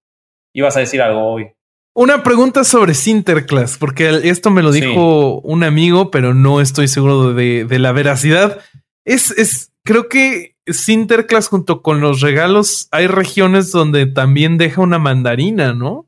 [0.53, 1.51] Ibas a decir algo hoy.
[1.93, 7.33] Una pregunta sobre Sinterklaas, porque esto me lo dijo un amigo, pero no estoy seguro
[7.33, 8.59] de, de la veracidad.
[9.03, 14.99] Es, es, creo que Sinterklaas junto con los regalos, hay regiones donde también deja una
[14.99, 16.07] mandarina, ¿no?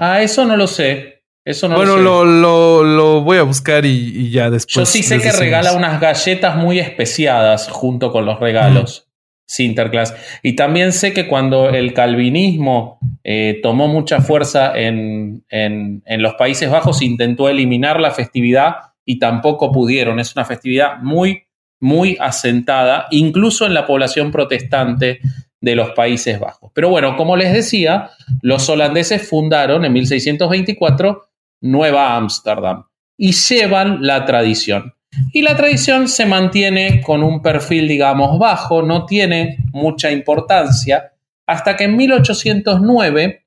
[0.00, 1.24] Ah, eso no lo sé.
[1.44, 4.74] Eso no bueno, lo, lo, lo, voy a buscar y, ya después.
[4.74, 9.08] Yo sí sé que regala unas galletas muy especiadas junto con los regalos.
[9.46, 10.14] Sinterklaas.
[10.42, 16.34] Y también sé que cuando el calvinismo eh, tomó mucha fuerza en, en, en, los
[16.34, 18.74] Países Bajos, intentó eliminar la festividad
[19.06, 20.20] y tampoco pudieron.
[20.20, 21.44] Es una festividad muy,
[21.80, 25.20] muy asentada, incluso en la población protestante
[25.60, 26.70] de los Países Bajos.
[26.74, 28.10] Pero bueno, como les decía,
[28.42, 31.28] los holandeses fundaron en 1624
[31.60, 32.84] Nueva Ámsterdam
[33.16, 34.94] y llevan la tradición.
[35.32, 41.12] Y la tradición se mantiene con un perfil, digamos, bajo, no tiene mucha importancia,
[41.46, 43.44] hasta que en 1809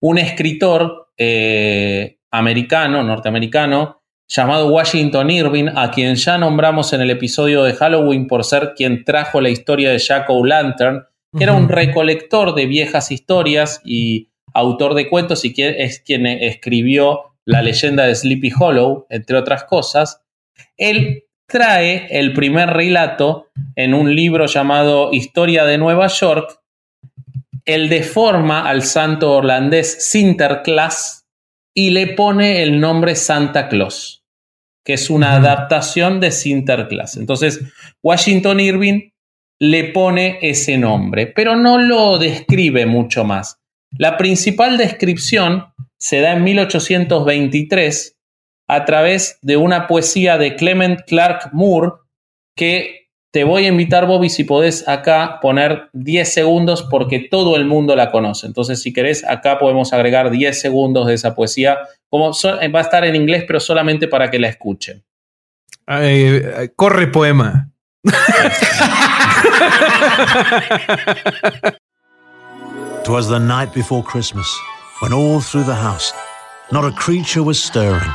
[0.00, 3.97] un escritor eh, americano, norteamericano,
[4.28, 9.04] llamado Washington Irving, a quien ya nombramos en el episodio de Halloween por ser quien
[9.04, 11.06] trajo la historia de Jack O'Lantern,
[11.36, 17.34] que era un recolector de viejas historias y autor de cuentos y es quien escribió
[17.44, 20.22] la leyenda de Sleepy Hollow, entre otras cosas.
[20.76, 26.60] Él trae el primer relato en un libro llamado Historia de Nueva York.
[27.64, 31.26] Él deforma al santo holandés Sinterklaas
[31.74, 34.17] y le pone el nombre Santa Claus
[34.88, 37.18] que es una adaptación de Sinterklaas.
[37.18, 37.60] Entonces,
[38.02, 39.10] Washington Irving
[39.60, 43.58] le pone ese nombre, pero no lo describe mucho más.
[43.98, 45.66] La principal descripción
[45.98, 48.16] se da en 1823
[48.66, 51.92] a través de una poesía de Clement Clark Moore
[52.56, 57.66] que te voy a invitar, Bobby, si podés acá poner 10 segundos porque todo el
[57.66, 58.46] mundo la conoce.
[58.46, 61.78] Entonces, si querés, acá podemos agregar 10 segundos de esa poesía.
[62.08, 65.04] Como va a estar en inglés, pero solamente para que la escuchen.
[65.86, 67.70] Eh, corre poema.
[73.04, 74.46] Twas the night before Christmas,
[75.00, 76.12] when all through the house
[76.70, 78.12] not a creature was stirring,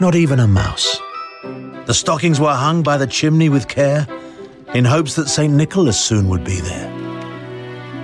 [0.00, 1.00] not even a mouse.
[1.86, 4.06] The stockings were hung by the chimney with care,
[4.76, 5.52] in hopes that St.
[5.52, 6.92] Nicholas soon would be there.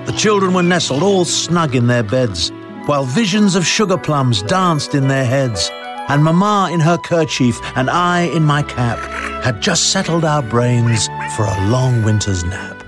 [0.06, 2.50] The children were nestled all snug in their beds,
[2.86, 5.70] while visions of sugar plums danced in their heads,
[6.08, 8.98] and Mamma in her kerchief and I in my cap
[9.44, 12.82] had just settled our brains for a long winter's nap.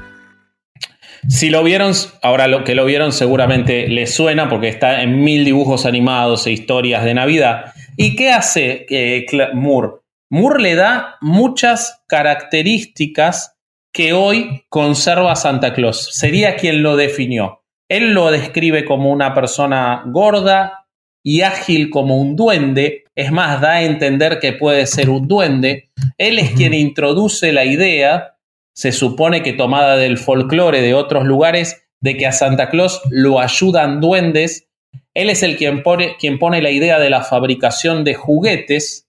[1.28, 5.44] Si lo vieron, ahora lo que lo vieron seguramente les suena porque está en mil
[5.44, 7.72] dibujos animados e historias de Navidad.
[7.96, 10.00] ¿Y qué hace eh, Moore?
[10.30, 13.53] Moore le da muchas características
[13.94, 16.08] que hoy conserva Santa Claus.
[16.12, 17.62] Sería quien lo definió.
[17.88, 20.88] Él lo describe como una persona gorda
[21.22, 23.04] y ágil como un duende.
[23.14, 25.90] Es más, da a entender que puede ser un duende.
[26.18, 28.36] Él es quien introduce la idea,
[28.74, 33.38] se supone que tomada del folclore de otros lugares, de que a Santa Claus lo
[33.38, 34.66] ayudan duendes.
[35.14, 39.08] Él es el quien pone, quien pone la idea de la fabricación de juguetes.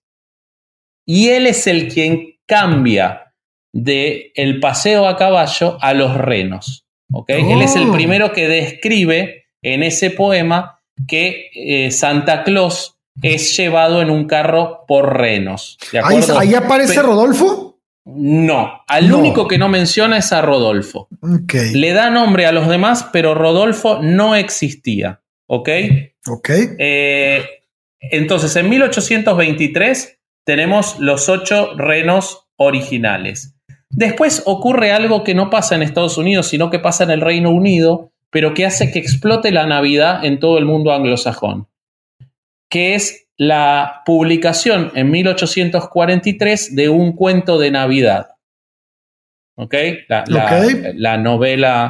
[1.07, 3.24] Y él es el quien cambia
[3.75, 6.85] de el paseo a caballo a los renos.
[7.27, 7.91] Él es el oh.
[7.91, 14.85] primero que describe en ese poema que eh, Santa Claus es llevado en un carro
[14.87, 15.77] por renos.
[16.03, 17.79] ¿Ahí, aparece Rodolfo?
[18.05, 21.09] No, al único que no menciona es a Rodolfo.
[21.51, 25.21] Le da nombre a los demás, pero Rodolfo no existía.
[25.47, 25.69] ¿Ok?
[26.27, 26.49] Ok.
[26.79, 27.43] Eh,
[27.99, 33.54] entonces, en 1823 tenemos los ocho renos originales.
[33.95, 37.49] Después ocurre algo que no pasa en Estados Unidos, sino que pasa en el Reino
[37.51, 41.67] Unido, pero que hace que explote la Navidad en todo el mundo anglosajón,
[42.69, 48.31] que es la publicación en 1843 de un cuento de Navidad.
[49.55, 49.73] ¿Ok?
[50.07, 51.89] La, novela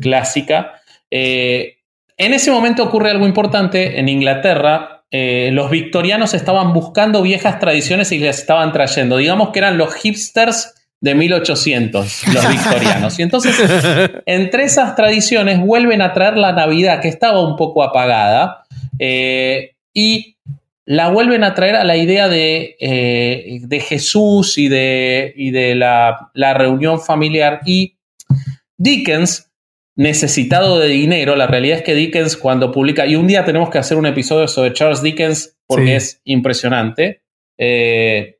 [0.00, 0.80] clásica.
[1.10, 1.76] Eh,
[2.16, 5.04] en ese momento ocurre algo importante en Inglaterra.
[5.10, 9.18] Eh, los victorianos estaban buscando viejas tradiciones y las estaban trayendo.
[9.18, 13.18] Digamos que eran los hipsters de 1800, los victorianos.
[13.18, 13.56] Y entonces,
[14.26, 18.64] entre esas tradiciones vuelven a traer la Navidad, que estaba un poco apagada,
[19.00, 20.36] eh, y
[20.86, 25.74] la vuelven a traer a la idea de, eh, de Jesús y de, y de
[25.74, 27.62] la, la, reunión familiar.
[27.66, 27.96] Y
[28.78, 29.50] Dickens,
[29.96, 33.78] necesitado de dinero, la realidad es que Dickens cuando publica, y un día tenemos que
[33.78, 37.22] hacer un episodio sobre Charles Dickens porque es impresionante.
[37.58, 38.36] Eh,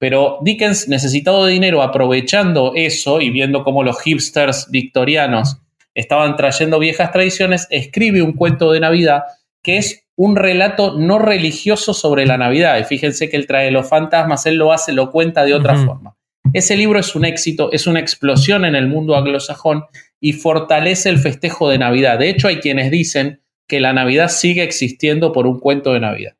[0.00, 5.58] pero Dickens, necesitado de dinero, aprovechando eso y viendo cómo los hipsters victorianos
[5.94, 9.24] estaban trayendo viejas tradiciones, escribe un cuento de Navidad
[9.62, 12.78] que es un relato no religioso sobre la Navidad.
[12.78, 16.16] Y fíjense que él trae los fantasmas, él lo hace, lo cuenta de otra forma.
[16.54, 19.84] Ese libro es un éxito, es una explosión en el mundo anglosajón
[20.18, 22.18] y fortalece el festejo de Navidad.
[22.18, 26.36] De hecho, hay quienes dicen que la Navidad sigue existiendo por un cuento de Navidad.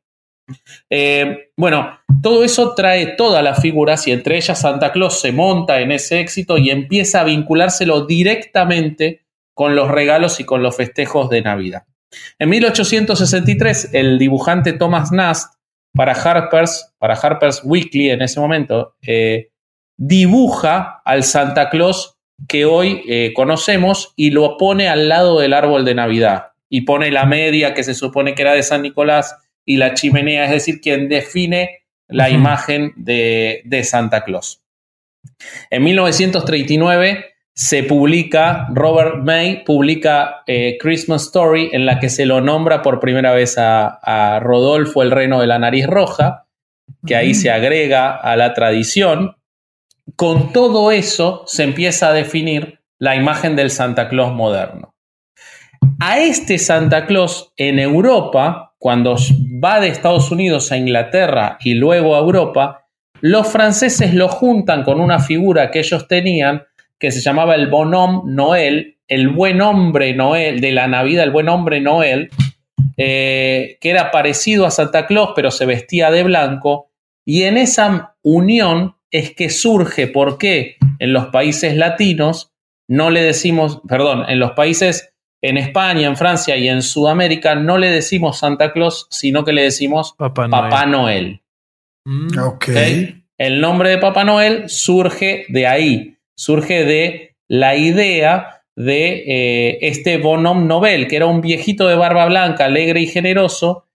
[0.89, 5.79] Eh, bueno, todo eso trae todas las figuras y entre ellas Santa Claus se monta
[5.79, 9.21] en ese éxito y empieza a vinculárselo directamente
[9.53, 11.83] con los regalos y con los festejos de Navidad.
[12.39, 15.55] En 1863, el dibujante Thomas Nast,
[15.93, 19.49] para Harper's, para Harper's Weekly en ese momento, eh,
[19.97, 22.17] dibuja al Santa Claus
[22.47, 26.47] que hoy eh, conocemos y lo pone al lado del árbol de Navidad.
[26.69, 30.45] Y pone la media que se supone que era de San Nicolás y la chimenea,
[30.45, 31.80] es decir, quien define
[32.11, 34.61] la imagen de, Santa Claus.
[35.69, 42.41] En 1939 se publica, Robert May publica eh, Christmas Story en la que se lo
[42.41, 46.47] nombra por primera vez a, Rodolfo el reno de la nariz roja,
[47.05, 49.37] que ahí se agrega a la tradición.
[50.15, 54.93] Con todo eso se empieza a definir la imagen del Santa Claus moderno.
[55.99, 59.15] A este Santa Claus en Europa cuando
[59.63, 62.87] va de Estados Unidos a Inglaterra y luego a Europa,
[63.19, 66.63] los franceses lo juntan con una figura que ellos tenían
[66.97, 71.47] que se llamaba el Bonhomme Noel, el buen hombre Noel, de la Navidad, el buen
[71.47, 72.31] hombre Noel,
[72.97, 76.89] eh, que era parecido a Santa Claus, pero se vestía de blanco.
[77.23, 82.51] Y en esa unión es que surge por qué en los países latinos
[82.87, 85.10] no le decimos, perdón, en los países
[85.41, 89.63] en España, en Francia y en Sudamérica no le decimos Santa Claus, sino que le
[89.63, 91.41] decimos Papá Noel.
[92.05, 92.27] Mm.
[93.37, 96.17] El nombre de Papá Noel surge de ahí.
[96.35, 102.25] surge de la idea de eh, este Bonhomme Nobel, que era un viejito de barba
[102.25, 103.87] blanca, alegre y generoso,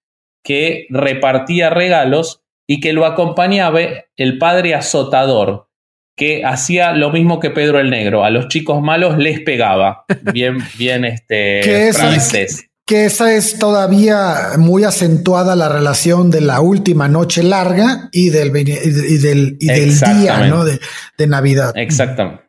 [0.45, 3.81] que repartía regalos y que lo acompañaba
[4.17, 5.69] el padre azotador,
[6.17, 8.25] que hacía lo mismo que Pedro el Negro.
[8.25, 10.05] A los chicos malos les pegaba.
[10.33, 12.69] Bien, bien, este, que francés.
[12.87, 18.57] que esa es todavía muy acentuada la relación de la última noche larga y del,
[18.57, 20.65] y del, día ¿no?
[20.65, 20.81] de,
[21.19, 21.73] de, Navidad.
[21.77, 22.43] Exactamente.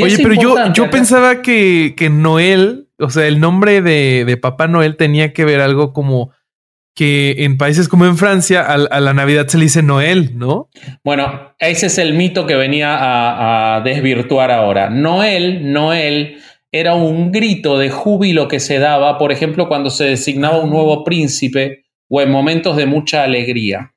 [0.00, 4.68] Oye, pero yo, yo pensaba que, que Noel, o sea, el nombre de, de Papá
[4.68, 6.30] Noel tenía que ver algo como
[7.00, 10.68] que en países como en Francia a, la Navidad se le dice Noel, ¿no?
[11.02, 14.90] Bueno, ese es el mito que venía a, desvirtuar ahora.
[14.90, 16.36] Noel, Noel
[16.70, 21.02] era un grito de júbilo que se daba, por ejemplo, cuando se designaba un nuevo
[21.02, 23.94] príncipe o en momentos de mucha alegría.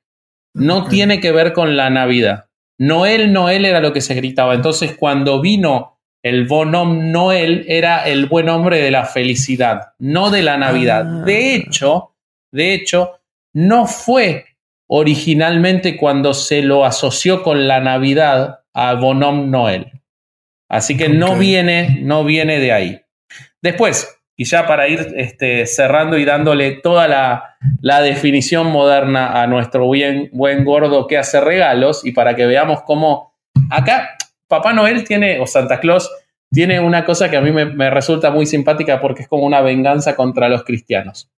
[0.54, 2.46] No tiene que ver con la Navidad.
[2.78, 4.54] Noel, Noel era lo que se gritaba.
[4.54, 10.40] Entonces, cuando vino el bonhomme Noel, era el buen hombre de la felicidad, no de
[10.40, 11.04] la Navidad.
[11.04, 11.54] De ah.
[11.56, 12.13] hecho,
[12.54, 13.18] de hecho,
[13.52, 14.44] no fue
[14.86, 20.00] originalmente cuando se lo asoció con la Navidad a Bonhomme Noel.
[20.68, 23.00] Así que no, viene, no viene de ahí.
[23.60, 27.56] Después, y ya para ir este, cerrando y dándole toda la,
[28.02, 33.34] definición moderna a nuestro buen gordo que hace regalos y para que veamos cómo
[33.68, 34.10] acá
[34.46, 36.08] Papá Noel tiene, o Santa Claus,
[36.52, 40.14] tiene una cosa que a mí me resulta muy simpática porque es como una venganza
[40.14, 41.32] contra los cristianos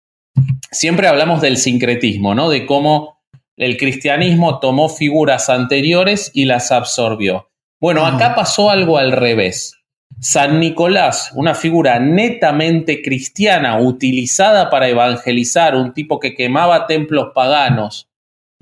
[0.74, 2.50] siempre hablamos del sincretismo, ¿no?
[2.50, 3.22] De cómo
[3.56, 7.50] el cristianismo tomó figuras anteriores y las absorbió.
[7.80, 9.76] Bueno, acá pasó algo al revés.
[10.20, 18.08] San Nicolás, una figura netamente cristiana, utilizada para evangelizar, un tipo que quemaba templos paganos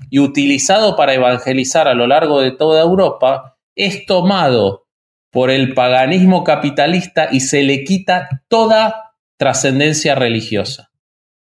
[0.09, 4.85] y utilizado para evangelizar a lo largo de toda Europa, es tomado
[5.31, 10.92] por el paganismo capitalista y se le quita toda trascendencia religiosa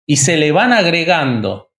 [0.09, 1.69] y se le van agregando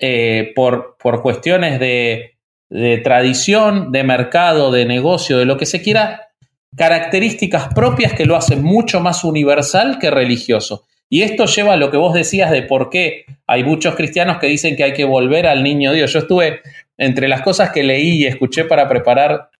[0.00, 2.32] eh, por, por, cuestiones de,
[2.68, 6.30] de tradición, de mercado, de negocio, de lo que se quiera,
[6.76, 10.84] características propias que lo hacen mucho más universal que religioso.
[11.08, 14.48] Y esto lleva a lo que vos decías de por qué hay muchos cristianos que
[14.48, 16.12] dicen que hay que volver al niño Dios.
[16.12, 16.62] Yo estuve,
[16.96, 19.50] entre las cosas que leí y escuché para preparar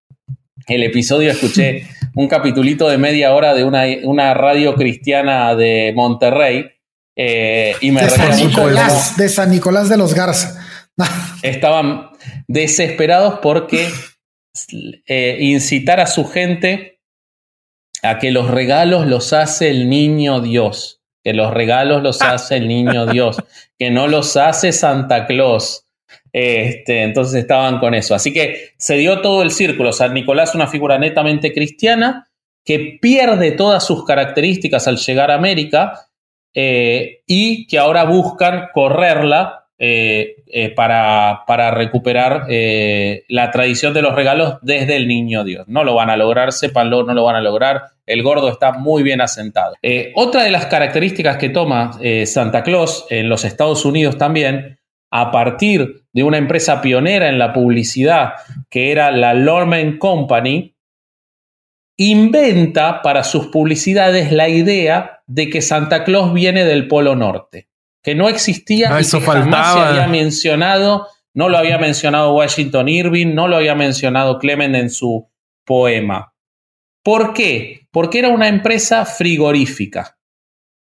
[0.67, 6.73] el episodio, escuché un capitulito de media hora de una, una radio cristiana de Monterrey,
[7.21, 10.65] eh, y me de, San Nicolás, de San Nicolás de los Garza.
[11.43, 12.11] estaban
[12.47, 13.89] desesperados porque
[15.07, 17.01] eh, incitar a su gente
[18.03, 22.69] a que los regalos los hace el niño Dios, que los regalos los hace el
[22.69, 23.37] niño Dios,
[23.77, 25.87] que no los hace Santa Claus.
[26.33, 28.15] Este, entonces estaban con eso.
[28.15, 29.93] Así que se dio todo el círculo.
[29.93, 32.29] San Nicolás, una figura netamente cristiana,
[32.65, 36.08] que pierde todas sus características al llegar a América
[36.61, 42.49] eh, y que ahora buscan correrla eh, eh, para, para, recuperar
[43.29, 45.69] la tradición de los regalos desde el niño Dios.
[45.69, 47.83] No lo van a lograr, sépanlo, no lo van a lograr.
[48.05, 49.77] El gordo está muy bien asentado.
[50.17, 51.93] otra de las características que toma
[52.27, 54.81] Santa Claus en los Estados Unidos también,
[55.13, 58.33] a partir de una empresa pionera en la publicidad
[58.69, 60.75] que era la Lorman Company,
[61.97, 67.69] inventa para sus publicidades la idea de que Santa Claus viene del Polo Norte,
[68.03, 72.89] que no existía ah, y que jamás se había mencionado, no lo había mencionado Washington
[72.89, 75.29] Irving, no lo había mencionado Clement en su
[75.65, 76.33] poema.
[77.05, 77.87] ¿Por qué?
[77.93, 80.19] Porque era una empresa frigorífica.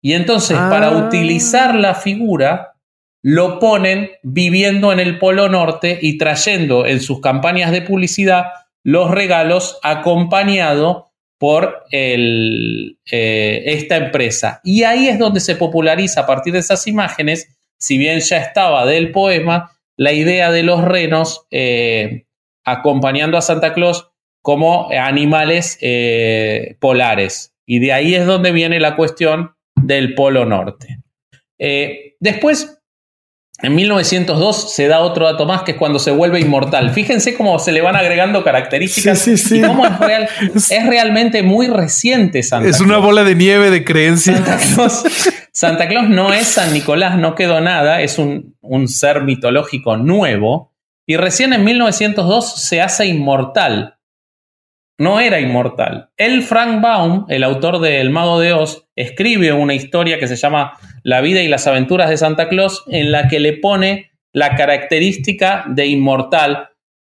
[0.03, 1.07] Y entonces, para ah.
[1.07, 2.75] utilizar la figura,
[3.23, 8.47] lo ponen viviendo en el Polo Norte y trayendo en sus campañas de publicidad
[8.83, 11.12] los regalos acompañado
[11.43, 14.61] por eh, esta empresa.
[14.63, 18.87] Y ahí es donde se populariza a partir de esas imágenes, si bien ya estaba
[18.87, 22.27] del poema, la idea de los renos eh,
[22.65, 24.09] acompañando a Santa Claus
[24.41, 27.53] como animales eh, polares.
[27.67, 31.01] Y de ahí es donde viene la cuestión del Polo Norte.
[32.21, 32.82] después,
[33.63, 36.91] en 1902 se da otro dato más que es cuando se vuelve inmortal.
[36.91, 42.43] Fíjense cómo se le van agregando características y cómo es, real, es realmente muy reciente
[42.43, 44.35] Santa Es una bola de nieve de creencia.
[45.53, 50.73] Santa Claus, no es San Nicolás, no quedó nada, es un, un ser mitológico nuevo
[51.07, 53.97] y recién en 1902 se hace inmortal
[55.03, 56.11] no era inmortal.
[56.17, 60.37] El Frank Baum, el autor de El Mago de Oz, escribe una historia que se
[60.37, 64.57] llama La vida y las aventuras de Santa Claus, en la que le pone la
[64.57, 66.71] característica de inmortal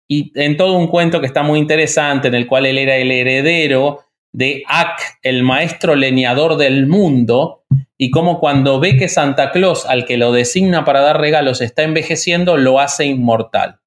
[0.09, 3.11] y en todo un cuento que está muy interesante, en el cual él era el
[3.11, 7.65] heredero de Ak, el maestro leñador del mundo,
[7.99, 11.83] y cómo cuando ve que Santa Claus, al que lo designa para dar regalos, está
[11.83, 13.81] envejeciendo, lo hace inmortal.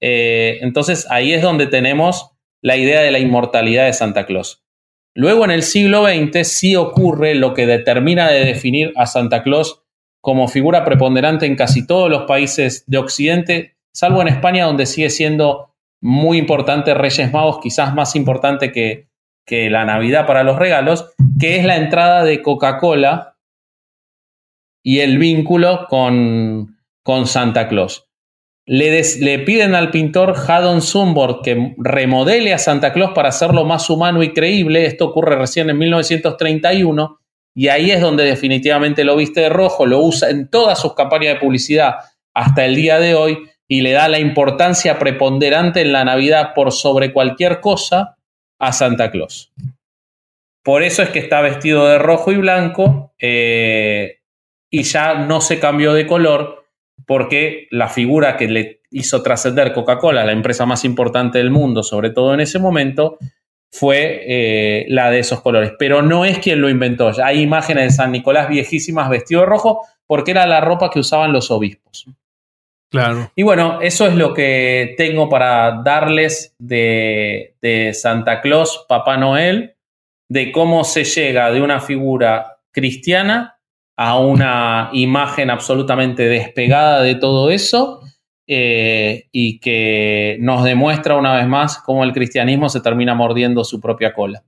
[0.00, 2.30] Eh, entonces ahí es donde tenemos
[2.62, 4.62] la idea de la inmortalidad de Santa Claus.
[5.20, 9.82] Luego en el siglo XX sí ocurre lo que determina de definir a Santa Claus
[10.22, 15.10] como figura preponderante en casi todos los países de Occidente, salvo en España donde sigue
[15.10, 19.08] siendo muy importante Reyes Magos, quizás más importante que,
[19.44, 23.36] que la Navidad para los regalos, que es la entrada de Coca-Cola
[24.82, 28.09] y el vínculo con, con Santa Claus.
[28.66, 34.22] Le, piden al pintor Haddon Sundborg que remodele a Santa Claus para hacerlo más humano
[34.22, 34.86] y creíble.
[34.86, 37.18] Esto ocurre recién en 1931
[37.54, 41.34] y ahí es donde definitivamente lo viste de rojo, lo usa en todas sus campañas
[41.34, 41.94] de publicidad
[42.32, 46.72] hasta el día de hoy y le da la importancia preponderante en la Navidad por
[46.72, 48.16] sobre cualquier cosa
[48.58, 49.52] a Santa Claus.
[50.62, 54.18] Por eso es que está vestido de rojo y blanco eh,
[54.70, 56.59] y ya no se cambió de color
[57.06, 62.10] porque la figura que le hizo trascender Coca-Cola, la empresa más importante del mundo, sobre
[62.10, 63.18] todo en ese momento,
[63.70, 65.72] fue eh, la de esos colores.
[65.78, 67.12] Pero no es quien lo inventó.
[67.22, 71.32] Hay imágenes de San Nicolás viejísimas vestido de rojo porque era la ropa que usaban
[71.32, 72.06] los obispos.
[72.90, 73.30] Claro.
[73.36, 79.76] Y bueno, eso es lo que tengo para darles de, de Santa Claus, Papá Noel,
[80.28, 83.59] de cómo se llega de una figura cristiana
[84.02, 88.00] a una imagen absolutamente despegada de todo eso
[88.46, 93.78] eh, y que nos demuestra una vez más cómo el cristianismo se termina mordiendo su
[93.78, 94.42] propia cola.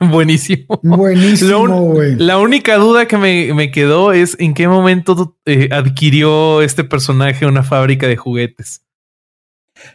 [0.00, 0.80] Buenísimo.
[0.82, 7.44] Buenísimo, La única duda que me, quedó es en qué momento eh, adquirió este personaje
[7.44, 8.82] una fábrica de juguetes.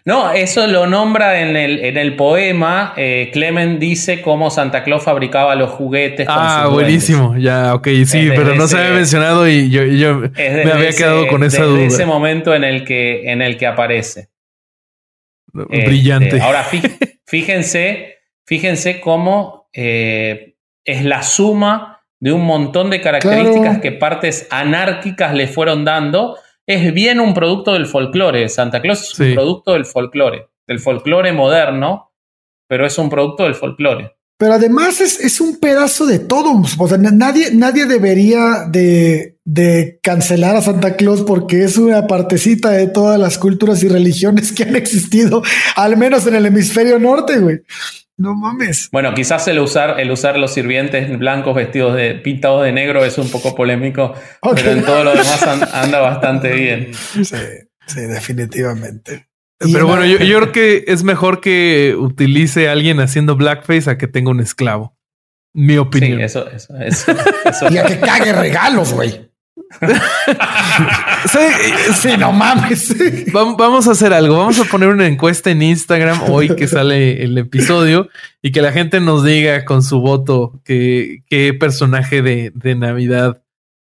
[0.06, 2.94] No, eso lo nombra en el, en el poema.
[2.98, 6.28] Eh, Clement dice cómo Santa Claus fabricaba los juguetes.
[6.30, 7.38] ah, buenísimo.
[7.38, 11.64] Ya, ok, sí, pero no se había mencionado y yo, me había quedado con esa
[11.64, 11.84] duda.
[11.84, 14.30] ese momento en el que, en el que aparece.
[15.54, 16.28] Brillante.
[16.28, 16.66] Este, ahora,
[17.26, 25.34] fíjense, fíjense cómo eh, es la suma de un montón de características que partes anárquicas
[25.34, 28.48] le fueron dando es bien un producto del folclore.
[28.50, 32.12] Santa Claus es un producto del folclore, del folclore moderno,
[32.68, 34.16] pero es un producto del folclore.
[34.38, 36.62] Pero además es, un pedazo de todo.
[36.78, 42.72] O sea, nadie, nadie debería de, de, cancelar a Santa Claus porque es una partecita
[42.72, 45.44] de todas las culturas y religiones que han existido,
[45.76, 47.62] al menos en el hemisferio norte, güey.
[48.18, 48.90] No mames.
[48.92, 53.18] Bueno, quizás el usar, el usar los sirvientes blancos vestidos de pintados de negro es
[53.18, 54.14] un poco polémico,
[54.56, 56.92] pero en todo lo demás anda bastante bien.
[57.14, 57.38] Sí,
[57.88, 59.28] sí, definitivamente.
[59.60, 64.08] Pero bueno, yo, creo que es mejor que utilice a alguien haciendo blackface a que
[64.08, 64.98] tenga un esclavo.
[65.54, 66.18] Mi opinión.
[66.18, 67.12] Sí, eso, eso, eso.
[67.72, 69.32] y a que cague regalos, güey.
[71.96, 72.96] Sí, no mames.
[73.32, 74.38] Vamos a hacer algo.
[74.38, 78.10] Vamos a poner una encuesta en Instagram hoy que sale el episodio
[78.42, 83.42] y que la gente nos diga con su voto qué, qué personaje de, de Navidad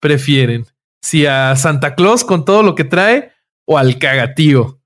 [0.00, 0.66] prefieren.
[1.02, 3.32] Si a Santa Claus con todo lo que trae
[3.66, 4.80] o al cagatío.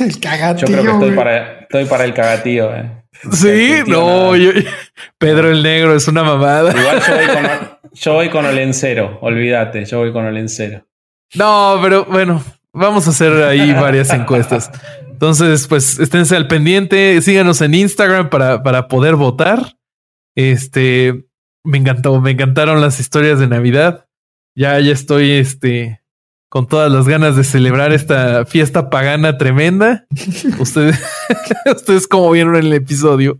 [0.00, 0.66] El cagatío.
[0.66, 2.74] Yo creo que estoy para, estoy para el cagatío.
[2.74, 2.97] Eh.
[3.32, 4.32] Sí, no,
[5.18, 6.70] Pedro el Negro es una mamada.
[6.70, 10.84] Igual yo voy con, yo voy con el encero, olvídate, yo voy con el encero.
[11.34, 12.42] No, pero bueno,
[12.72, 14.70] vamos a hacer ahí varias encuestas.
[15.10, 19.76] Entonces, pues esténse al pendiente, síganos en Instagram para, para poder votar.
[20.36, 21.26] Este,
[21.64, 24.06] me encantó, me encantaron las historias de Navidad.
[24.54, 25.97] Ya, ya estoy, este,
[26.48, 30.06] con todas las ganas de celebrar esta fiesta pagana tremenda.
[30.58, 30.98] Ustedes,
[31.76, 33.36] ustedes como vieron en el episodio.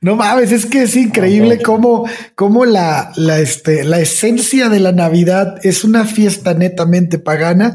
[0.00, 4.92] No mames, es que es increíble cómo, cómo la, la, este, la esencia de la
[4.92, 7.74] Navidad es una fiesta netamente pagana,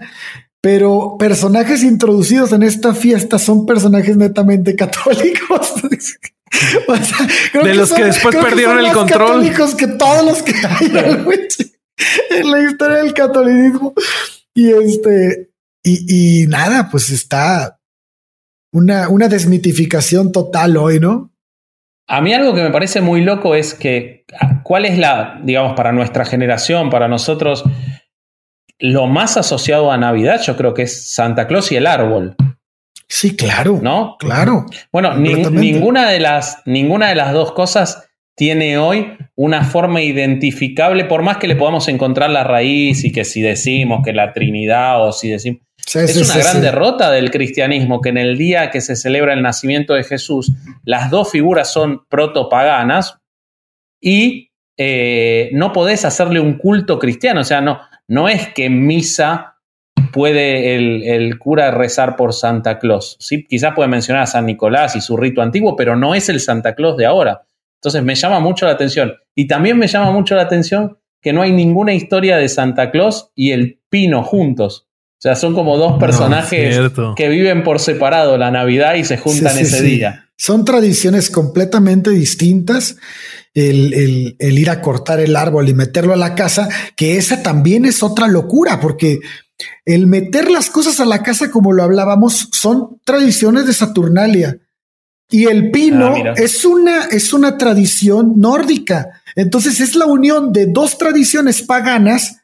[0.62, 5.74] pero personajes introducidos en esta fiesta son personajes netamente católicos.
[7.64, 9.28] de los que, después perdieron el control.
[9.28, 10.92] Católicos que todos los que hay
[12.30, 13.94] en la historia del catolicismo.
[14.60, 15.52] Y este,
[15.84, 17.80] y, nada, pues está
[18.74, 21.32] una, una desmitificación total hoy, ¿no?
[22.06, 24.26] A mí algo que me parece muy loco es que,
[24.64, 27.64] ¿cuál es la, digamos, para nuestra generación, para nosotros,
[28.80, 30.42] lo más asociado a Navidad?
[30.42, 32.36] Yo creo que es Santa Claus y el árbol.
[33.08, 33.80] Sí, claro.
[33.82, 34.18] ¿No?
[34.20, 34.66] Claro.
[34.92, 38.09] Bueno, ninguna, de las, ninguna de las dos cosas
[38.40, 43.26] tiene hoy una forma identificable, por más que le podamos encontrar la raíz y que
[43.26, 45.60] si decimos que la Trinidad o si decimos...
[45.94, 49.94] es una gran derrota del cristianismo que en el día que se celebra el nacimiento
[49.94, 50.54] de Jesús,
[50.86, 53.18] las dos figuras son protopaganas
[54.00, 57.42] y eh, no podés hacerle un culto cristiano.
[57.42, 59.58] O sea, no, no es que en misa
[60.14, 60.76] puede
[61.14, 63.18] el, cura rezar por Santa Claus.
[63.20, 63.46] ¿sí?
[63.46, 66.74] Quizás puede mencionar a San Nicolás y su rito antiguo, pero no es el Santa
[66.74, 67.42] Claus de ahora.
[67.80, 69.14] Entonces me llama mucho la atención.
[69.36, 73.32] Y también me llama mucho la atención que no hay ninguna historia de Santa Claus
[73.36, 74.88] y el Pino juntos.
[75.20, 76.80] O sea, son como dos personajes
[77.18, 80.30] que viven por separado la Navidad y se juntan ese día.
[80.38, 82.96] Son tradiciones completamente distintas.
[83.54, 87.84] El, el, ir a cortar el árbol y meterlo a la casa, que esa también
[87.84, 89.20] es otra locura, porque
[89.86, 94.58] el meter las cosas a la casa, como lo hablábamos, son tradiciones de Saturnalia.
[95.32, 99.22] Y el pino ah, es, una, es una tradición nórdica.
[99.36, 102.38] Entonces es la unión de dos tradiciones paganas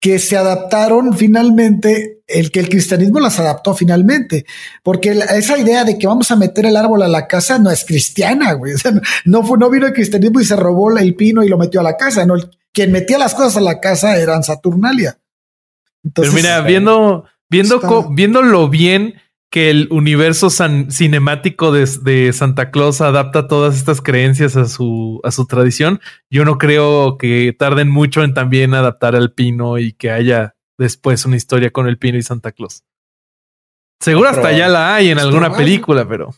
[0.00, 4.46] que se adaptaron finalmente, el que el cristianismo las adaptó finalmente,
[4.82, 7.84] porque esa idea de que vamos a meter el árbol a la casa no es
[7.84, 8.72] cristiana, güey.
[9.26, 11.84] no, fue, no vino el cristianismo y se robó el pino y lo metió a
[11.84, 12.34] la casa, no.
[12.72, 15.18] Quien metía las cosas a la casa eran Saturnalia.
[16.14, 19.14] Pero mira, viendo, viendo, viéndolo bien,
[19.50, 25.46] que el universo cinemático de, Santa Claus adapta todas estas creencias a su, a su
[25.46, 26.00] tradición,
[26.30, 31.24] yo no creo que tarden mucho en también adaptar al pino y que haya después
[31.26, 32.84] una historia con el pino y Santa Claus.
[34.00, 36.32] Seguro hasta ya la hay en alguna película, pero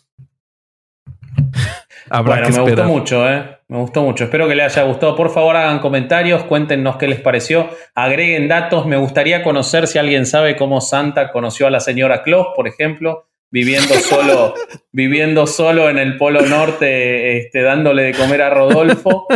[2.24, 3.58] bueno, me gustó mucho, ¿eh?
[3.72, 4.24] Me gustó mucho.
[4.24, 5.16] Espero que les haya gustado.
[5.16, 8.84] Por favor, hagan comentarios, cuéntenos qué les pareció, agreguen datos.
[8.84, 13.28] Me gustaría conocer si alguien sabe cómo Santa conoció a la señora Claus, por ejemplo,
[13.50, 14.52] viviendo solo,
[14.92, 19.26] viviendo solo en el Polo Norte, este, dándole de comer a Rodolfo.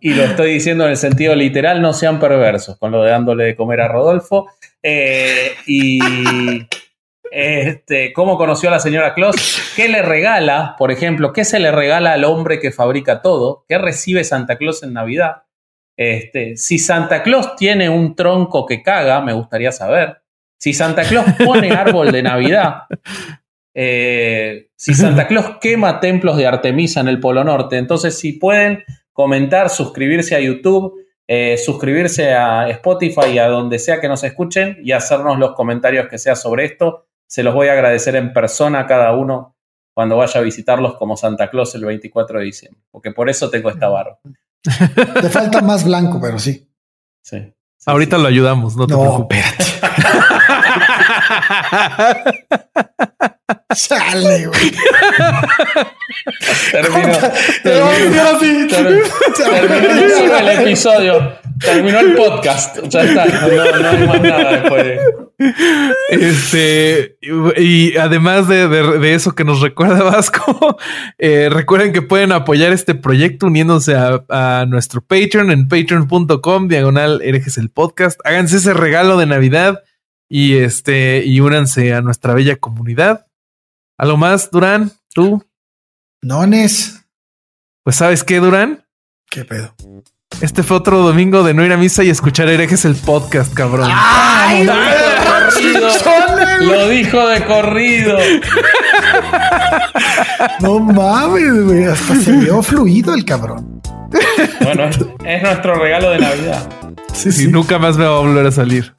[0.00, 3.44] Y lo estoy diciendo en el sentido literal, no sean perversos con lo de dándole
[3.44, 4.48] de comer a Rodolfo.
[4.82, 5.98] Eh, y
[7.30, 11.70] este, cómo conoció a la señora Claus, qué le regala, por ejemplo, qué se le
[11.70, 15.42] regala al hombre que fabrica todo, qué recibe Santa Claus en Navidad.
[15.96, 20.18] Este, si Santa Claus tiene un tronco que caga, me gustaría saber.
[20.56, 22.82] Si Santa Claus pone árbol de Navidad,
[23.74, 28.84] eh, si Santa Claus quema templos de Artemisa en el Polo Norte, entonces si pueden
[29.12, 30.94] comentar, suscribirse a YouTube,
[31.26, 36.16] eh, suscribirse a Spotify a donde sea que nos escuchen y hacernos los comentarios que
[36.16, 39.54] sea sobre esto se los voy a agradecer en persona a cada uno
[39.94, 43.68] cuando vaya a visitarlos como Santa Claus el 24 de diciembre, porque por eso tengo
[43.70, 44.18] esta barba.
[45.20, 46.68] Te falta más blanco, pero sí.
[47.22, 47.52] Sí.
[47.86, 49.44] Ahorita lo ayudamos, no te preocupes.
[53.74, 54.72] Sale, güey.
[56.72, 57.18] Terminó.
[57.62, 58.38] Terminó,
[60.38, 61.38] el episodio.
[61.60, 62.78] Terminó el podcast.
[62.88, 63.26] Ya está.
[63.26, 65.00] No, no hay más nada después de.
[66.10, 67.16] Este,
[67.56, 70.76] y además de, eso que nos recuerda Vasco,
[71.18, 77.56] eh, recuerden que pueden apoyar este proyecto uniéndose a, nuestro Patreon en patreon.com, diagonal herejes
[77.56, 78.20] el podcast.
[78.24, 79.84] Háganse ese regalo de Navidad
[80.28, 83.26] y este, y únanse a nuestra bella comunidad.
[83.96, 84.92] ¿A lo más, Durán?
[85.14, 85.44] ¿Tú?
[86.20, 87.04] Nones.
[87.84, 88.84] Pues, ¿sabes qué, Durán?
[89.30, 89.74] ¿Qué pedo?
[90.40, 93.90] Este fue otro domingo de no ir a misa y escuchar herejes el podcast, cabrón.
[93.92, 94.64] ¡Ay,
[96.60, 98.18] Lo dijo de corrido.
[100.60, 101.84] No mames, güey.
[101.84, 103.80] Hasta se vio fluido el cabrón.
[104.62, 104.84] Bueno,
[105.24, 106.68] es, nuestro regalo de Navidad.
[107.12, 108.94] Sí, sí, nunca más me va a volver a salir.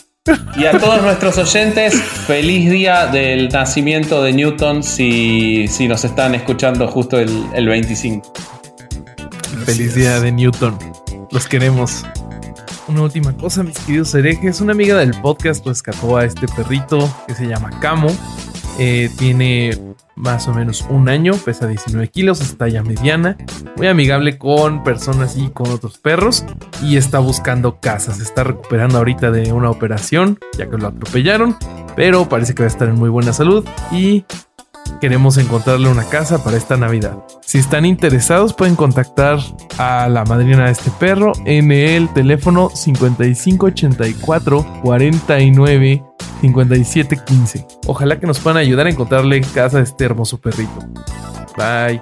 [0.58, 1.96] Y a todos nuestros oyentes,
[2.28, 8.34] feliz día del nacimiento de Newton si, si nos están escuchando justo el, el 25.
[9.66, 10.78] Feliz día de Newton.
[11.32, 12.06] Los queremos.
[12.88, 14.62] Una última cosa, mis queridos herejes.
[14.62, 16.98] Una amiga del podcast rescató a este perrito
[17.28, 18.08] que se llama Camo.
[18.80, 19.78] Eh, tiene
[20.16, 23.38] más o menos un año, pesa 19 kilos, está ya mediana,
[23.76, 26.46] muy amigable con personas y con otros perros
[26.82, 28.20] y está buscando casas.
[28.20, 31.58] Está recuperando ahorita de una operación, ya que lo atropellaron,
[31.96, 34.24] pero parece que va a estar en muy buena salud y
[35.00, 37.24] queremos encontrarle una casa para esta Navidad.
[37.42, 39.40] Si están interesados pueden contactar
[39.78, 46.04] a la madrina de este perro en el teléfono 5584 49
[46.42, 47.68] 5715.
[47.88, 50.80] Ojalá que nos puedan ayudar a encontrarle casa a este hermoso perrito.
[51.58, 52.02] Bye.